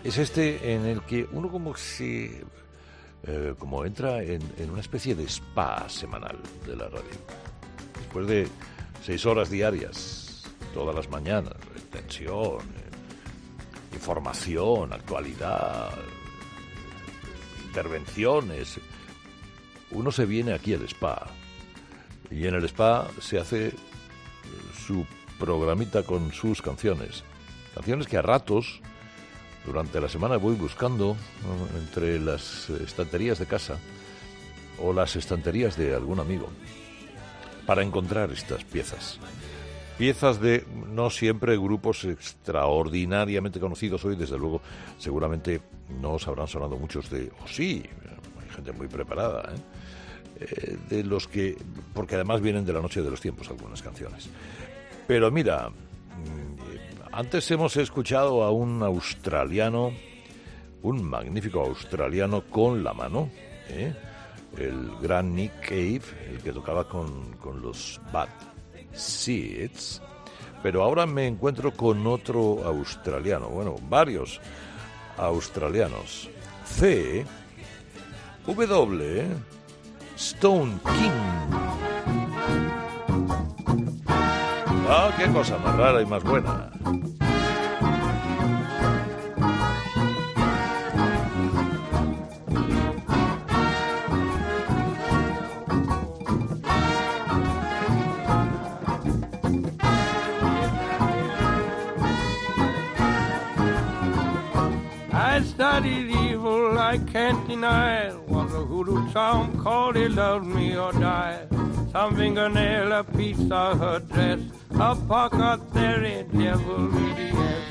es 0.03 0.17
este 0.17 0.73
en 0.73 0.85
el 0.85 1.01
que 1.03 1.27
uno 1.31 1.49
como 1.49 1.75
se... 1.75 2.43
eh, 3.23 3.53
como 3.57 3.85
entra 3.85 4.23
en, 4.23 4.41
una 4.69 4.81
especie 4.81 5.15
de 5.15 5.25
spa 5.25 5.87
semanal 5.89 6.37
de 6.65 6.75
la 6.75 6.85
radio. 6.85 7.03
Después 7.97 8.27
de 8.27 8.47
seis 9.03 9.25
horas 9.25 9.49
diarias, 9.49 10.43
todas 10.73 10.95
las 10.95 11.09
mañanas, 11.09 11.55
tensión, 11.91 12.59
información, 13.93 14.93
actualidad, 14.93 15.89
intervenciones. 17.67 18.79
Uno 19.91 20.11
se 20.11 20.25
viene 20.25 20.53
aquí 20.53 20.73
al 20.73 20.83
spa 20.83 21.27
y 22.31 22.45
en 22.45 22.55
el 22.55 22.63
spa 22.65 23.07
se 23.19 23.39
hace 23.39 23.67
eh, 23.67 23.73
su 24.85 25.05
programita 25.37 26.03
con 26.03 26.31
sus 26.31 26.61
canciones. 26.61 27.23
Canciones 27.73 28.07
que 28.07 28.17
a 28.17 28.21
ratos, 28.21 28.81
durante 29.65 29.99
la 29.99 30.09
semana, 30.09 30.37
voy 30.37 30.55
buscando 30.55 31.15
entre 31.77 32.19
las 32.19 32.69
estanterías 32.69 33.39
de 33.39 33.45
casa 33.45 33.77
o 34.81 34.93
las 34.93 35.15
estanterías 35.15 35.77
de 35.77 35.93
algún 35.93 36.19
amigo 36.19 36.49
para 37.65 37.83
encontrar 37.83 38.31
estas 38.31 38.63
piezas. 38.63 39.19
Piezas 39.97 40.39
de 40.39 40.65
no 40.87 41.09
siempre 41.09 41.57
grupos 41.57 42.05
extraordinariamente 42.05 43.59
conocidos 43.59 44.05
hoy, 44.05 44.15
desde 44.15 44.37
luego, 44.37 44.61
seguramente 44.97 45.61
no 46.01 46.13
os 46.13 46.27
habrán 46.27 46.47
sonado 46.47 46.77
muchos 46.77 47.09
de, 47.09 47.31
o 47.43 47.47
sí, 47.47 47.83
hay 48.41 48.55
gente 48.55 48.71
muy 48.71 48.87
preparada, 48.87 49.53
¿eh? 49.53 49.59
Eh, 50.39 50.77
de 50.89 51.03
los 51.03 51.27
que, 51.27 51.57
porque 51.93 52.15
además 52.15 52.39
vienen 52.39 52.65
de 52.65 52.71
la 52.71 52.81
noche 52.81 53.01
de 53.01 53.11
los 53.11 53.19
tiempos 53.19 53.49
algunas 53.49 53.81
canciones. 53.81 54.29
Pero 55.05 55.29
mira, 55.31 55.69
antes 57.11 57.49
hemos 57.51 57.75
escuchado 57.77 58.43
a 58.43 58.51
un 58.51 58.83
australiano, 58.83 59.91
un 60.81 61.03
magnífico 61.03 61.61
australiano 61.61 62.43
con 62.43 62.83
la 62.83 62.93
mano, 62.93 63.29
¿eh? 63.69 63.93
el 64.57 64.91
gran 65.01 65.35
Nick 65.35 65.59
Cave, 65.61 66.01
el 66.29 66.41
que 66.43 66.51
tocaba 66.51 66.87
con, 66.87 67.33
con 67.33 67.61
los 67.61 67.99
Bad 68.11 68.29
Seeds. 68.93 70.01
Pero 70.61 70.83
ahora 70.83 71.05
me 71.05 71.25
encuentro 71.25 71.71
con 71.71 72.05
otro 72.05 72.63
australiano, 72.65 73.47
bueno, 73.47 73.75
varios 73.87 74.41
australianos. 75.17 76.29
C. 76.65 77.25
W. 78.45 79.25
Stone 80.15 80.79
King. 80.83 81.88
Ah, 84.91 85.11
qué 85.15 85.27
cosa 85.27 85.55
más 85.59 85.75
rara 85.77 86.01
y 86.01 86.05
más 86.07 86.23
buena. 86.23 86.71
I 105.13 105.41
studied 105.43 106.09
evil, 106.09 106.79
I 106.79 106.97
can't 107.11 107.47
deny 107.47 108.07
it. 108.07 108.15
Was 108.27 108.51
a 108.55 108.65
hoodoo 108.65 109.11
charm 109.13 109.55
called 109.63 109.95
he 109.97 110.07
loved 110.07 110.47
me 110.47 110.75
or 110.75 110.91
die. 110.93 111.45
Some 111.91 112.15
fingernail, 112.15 112.91
a 112.91 113.03
piece 113.03 113.51
of 113.51 113.79
her 113.79 113.99
dress, 113.99 114.39
a 114.81 114.95
pocket 114.95 115.59
theory, 115.73 116.25
devil 116.31 116.87
idiot. 117.09 117.63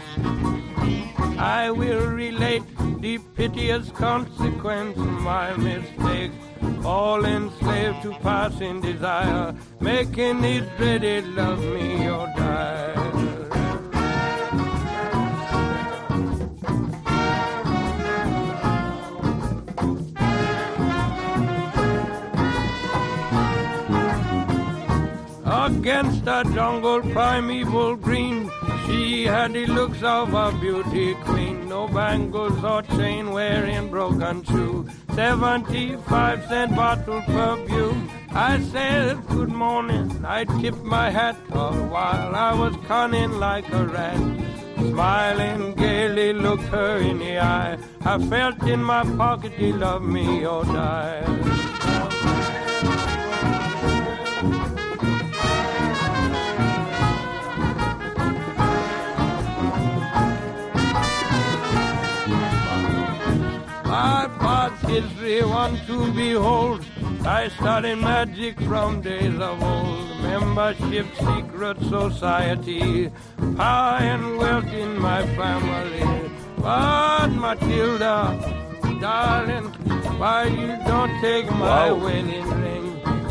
I 1.39 1.71
will 1.71 2.07
relate 2.07 2.65
the 3.01 3.19
piteous 3.35 3.91
consequence 3.93 4.99
of 4.99 5.07
my 5.23 5.57
mistake. 5.57 6.33
All 6.85 7.25
enslaved 7.25 8.03
to 8.03 8.13
passing 8.21 8.81
desire, 8.81 9.55
making 9.81 10.45
it 10.45 10.65
dreaded 10.77 11.27
love 11.29 11.61
me 11.61 12.09
or 12.11 12.27
die. 12.37 13.68
Against 25.79 26.25
the 26.25 26.43
jungle 26.55 27.01
primeval 27.03 27.95
green, 27.95 28.51
she 28.85 29.23
had 29.23 29.53
the 29.53 29.65
looks 29.67 30.03
of 30.03 30.35
a 30.35 30.51
beauty 30.61 31.15
queen. 31.25 31.69
No 31.69 31.87
bangles 31.87 32.65
or 32.65 32.83
chain 32.83 33.31
wearing 33.31 33.89
broken 33.89 34.43
shoe. 34.43 34.89
75 35.15 36.49
cent 36.49 36.75
bottle 36.75 37.23
perfume. 37.23 38.11
I 38.31 38.61
said 38.73 39.25
good 39.29 39.51
morning. 39.51 40.25
I 40.25 40.47
tipped 40.61 40.83
my 40.83 41.11
hat 41.11 41.37
all 41.53 41.79
while 41.95 42.35
I 42.35 42.55
was 42.55 42.75
cunning 42.89 43.39
like 43.39 43.73
a 43.73 43.87
rat. 43.87 44.21
Smiling 44.79 45.75
gaily 45.77 46.33
looked 46.33 46.69
her 46.75 46.97
in 46.99 47.21
the 47.21 47.39
eye. 47.39 47.79
I 48.05 48.19
felt 48.27 48.61
in 48.65 48.83
my 48.83 49.05
pocket 49.17 49.53
he 49.53 49.73
loved 49.73 50.07
me 50.07 50.45
or 50.45 50.65
die. 50.65 51.78
History 64.89 65.45
one 65.45 65.77
to 65.87 66.13
behold. 66.13 66.85
I 67.25 67.49
studied 67.49 67.97
magic 67.97 68.59
from 68.63 69.01
days 69.03 69.39
of 69.39 69.63
old. 69.63 70.09
Membership, 70.23 71.07
secret 71.17 71.79
society, 71.81 73.11
power 73.57 73.99
and 74.13 74.39
wealth 74.39 74.73
in 74.85 75.01
my 75.01 75.23
family. 75.37 76.05
But 76.59 77.29
Matilda, 77.29 78.17
darling, 79.01 79.67
why 80.21 80.45
you 80.47 80.71
don't 80.87 81.15
take 81.21 81.51
my 81.53 81.91
Wow. 81.93 82.05
wedding 82.05 82.51
ring? 82.63 82.87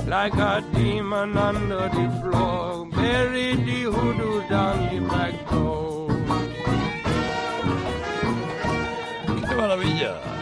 Like 0.08 0.36
a 0.36 0.64
demon 0.74 1.38
under 1.38 1.90
the 1.98 2.08
floor, 2.22 2.86
bury 2.96 3.56
the 3.68 3.82
hoodoo 3.96 4.48
down 4.48 4.78
the 4.92 5.00
back 5.14 5.36
door. 5.52 6.08
¡Qué 9.48 9.56
maravilla! 9.56 10.37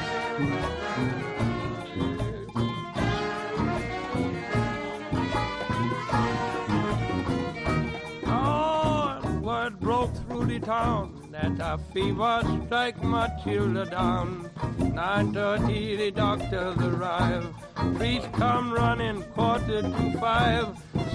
The 10.48 10.60
town 10.60 11.28
that 11.32 11.60
a 11.60 11.78
fever 11.92 12.42
strike 12.66 13.02
Matilda 13.04 13.86
down. 13.86 14.50
9.30 14.80 15.98
the 15.98 16.12
doctors 16.12 16.78
arrive. 16.78 17.48
Priest 17.96 18.32
come 18.34 18.72
running 18.72 19.24
quarter 19.34 19.82
to 19.82 20.18
five. 20.20 20.68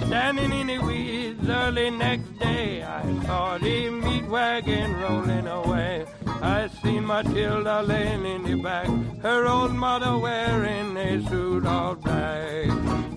Standing 0.05 0.51
in 0.51 0.67
the 0.67 0.79
weeds 0.79 1.47
early 1.49 1.89
next 1.89 2.39
day, 2.39 2.83
I 2.83 3.03
saw 3.25 3.57
the 3.57 3.89
meat 3.89 4.27
wagon 4.27 4.99
rolling 4.99 5.47
away. 5.47 6.05
I 6.25 6.69
seen 6.81 7.05
Matilda 7.05 7.83
laying 7.83 8.25
in 8.25 8.43
the 8.43 8.55
back, 8.61 8.87
her 9.21 9.47
old 9.47 9.73
mother 9.73 10.17
wearing 10.17 10.97
a 10.97 11.27
suit 11.29 11.65
all 11.65 11.95
black. 11.95 13.10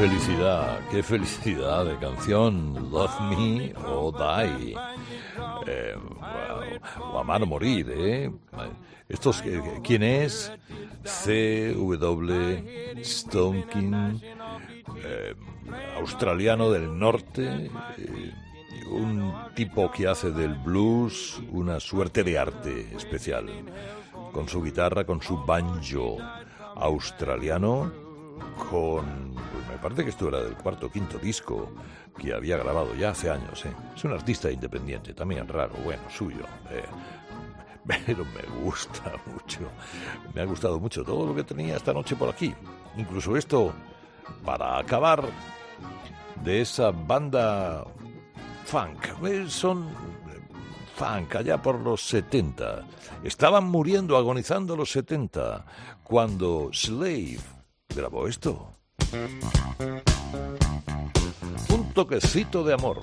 Felicidad, 0.00 0.80
qué 0.90 1.02
felicidad 1.02 1.84
de 1.84 1.98
canción. 1.98 2.90
Love 2.90 3.20
Me 3.28 3.74
or 3.86 4.14
Die. 4.14 4.74
Eh, 5.66 5.94
o, 6.98 7.18
amar 7.18 7.42
o 7.42 7.46
morir, 7.46 7.86
¿eh? 7.90 8.32
Estos, 9.10 9.42
eh, 9.44 9.60
¿Quién 9.84 10.02
es? 10.02 10.50
C.W. 11.04 13.04
Stonekin, 13.04 14.22
eh, 15.04 15.34
australiano 15.98 16.70
del 16.70 16.98
norte, 16.98 17.70
eh, 17.98 18.32
un 18.90 19.34
tipo 19.54 19.90
que 19.90 20.08
hace 20.08 20.30
del 20.30 20.54
blues 20.54 21.42
una 21.50 21.78
suerte 21.78 22.24
de 22.24 22.38
arte 22.38 22.96
especial. 22.96 23.50
Con 24.32 24.48
su 24.48 24.62
guitarra, 24.62 25.04
con 25.04 25.20
su 25.20 25.44
banjo 25.44 26.16
australiano, 26.74 27.92
con... 28.70 29.49
me 29.70 29.78
parece 29.78 30.04
que 30.04 30.10
esto 30.10 30.28
era 30.28 30.42
del 30.42 30.54
cuarto 30.54 30.86
o 30.86 30.90
quinto 30.90 31.18
disco 31.18 31.70
que 32.18 32.34
había 32.34 32.56
grabado 32.56 32.94
ya 32.94 33.10
hace 33.10 33.30
años. 33.30 33.64
¿eh? 33.64 33.72
Es 33.96 34.04
un 34.04 34.12
artista 34.12 34.50
independiente, 34.50 35.14
también 35.14 35.46
raro, 35.48 35.74
bueno, 35.84 36.02
suyo. 36.10 36.44
pero 37.86 38.24
me 38.24 38.62
gusta 38.64 39.12
mucho. 39.26 39.60
Me 40.34 40.42
ha 40.42 40.44
gustado 40.44 40.78
mucho 40.78 41.04
todo 41.04 41.26
lo 41.26 41.34
que 41.34 41.44
tenía 41.44 41.76
esta 41.76 41.92
noche 41.92 42.16
por 42.16 42.28
aquí. 42.28 42.54
Incluso 42.96 43.36
esto, 43.36 43.72
para 44.44 44.78
acabar 44.78 45.24
de 46.44 46.60
esa 46.60 46.90
banda 46.90 47.84
funk. 48.64 49.06
Eh, 49.24 49.46
Son 49.48 49.88
eh, 49.88 50.40
funk 50.94 51.36
allá 51.36 51.60
por 51.60 51.80
los 51.80 52.02
70. 52.08 52.84
Estaban 53.24 53.64
muriendo, 53.64 54.16
agonizando 54.16 54.76
los 54.76 54.90
70, 54.92 55.64
cuando 56.02 56.70
Slave 56.72 57.38
grabó 57.94 58.26
esto. 58.26 58.72
Un 61.68 61.92
toquecito 61.92 62.64
de 62.64 62.74
amor. 62.74 63.00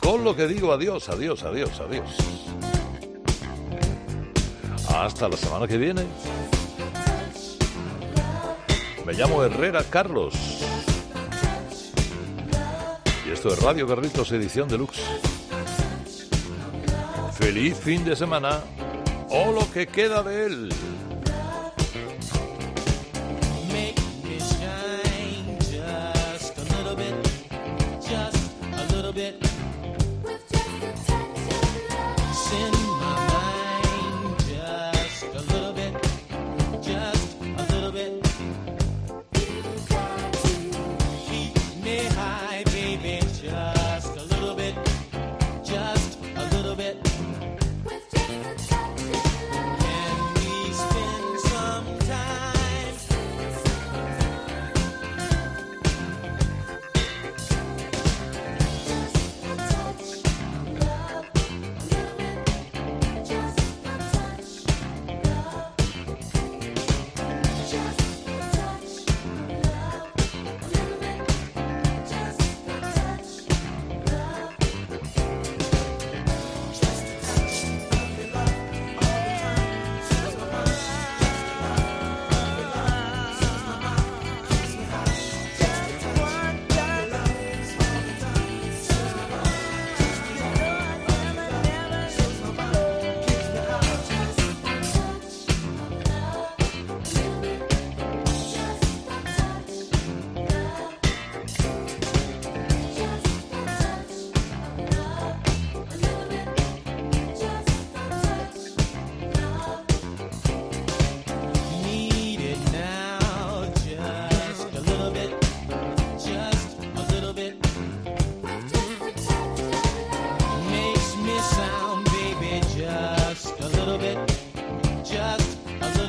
Con 0.00 0.24
lo 0.24 0.34
que 0.34 0.46
digo 0.46 0.72
adiós, 0.72 1.08
adiós, 1.08 1.42
adiós, 1.44 1.80
adiós. 1.80 2.16
Hasta 4.88 5.28
la 5.28 5.36
semana 5.36 5.68
que 5.68 5.78
viene. 5.78 6.04
Me 9.06 9.12
llamo 9.12 9.42
Herrera 9.42 9.82
Carlos. 9.84 10.34
Y 13.26 13.30
esto 13.30 13.52
es 13.52 13.62
Radio 13.62 13.86
Carritos 13.86 14.32
Edición 14.32 14.68
Deluxe. 14.68 15.02
Feliz 17.34 17.78
fin 17.78 18.04
de 18.04 18.14
semana. 18.16 18.60
O 19.28 19.52
lo 19.52 19.70
que 19.72 19.86
queda 19.86 20.22
de 20.22 20.46
él. 20.46 20.68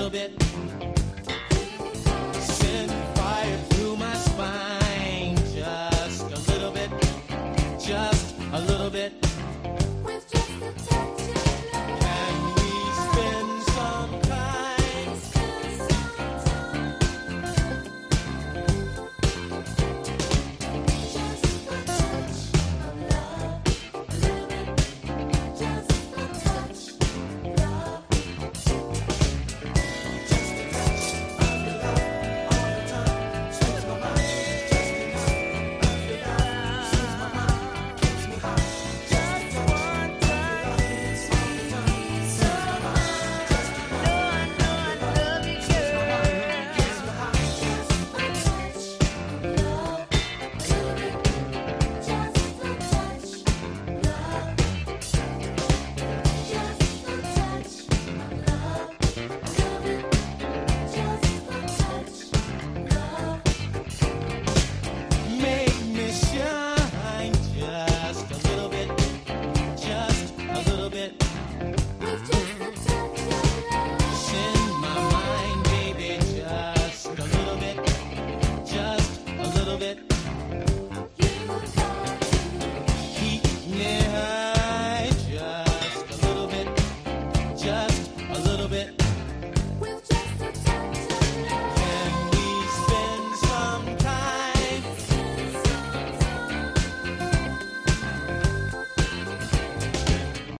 little 0.01 0.09
bit. 0.09 0.90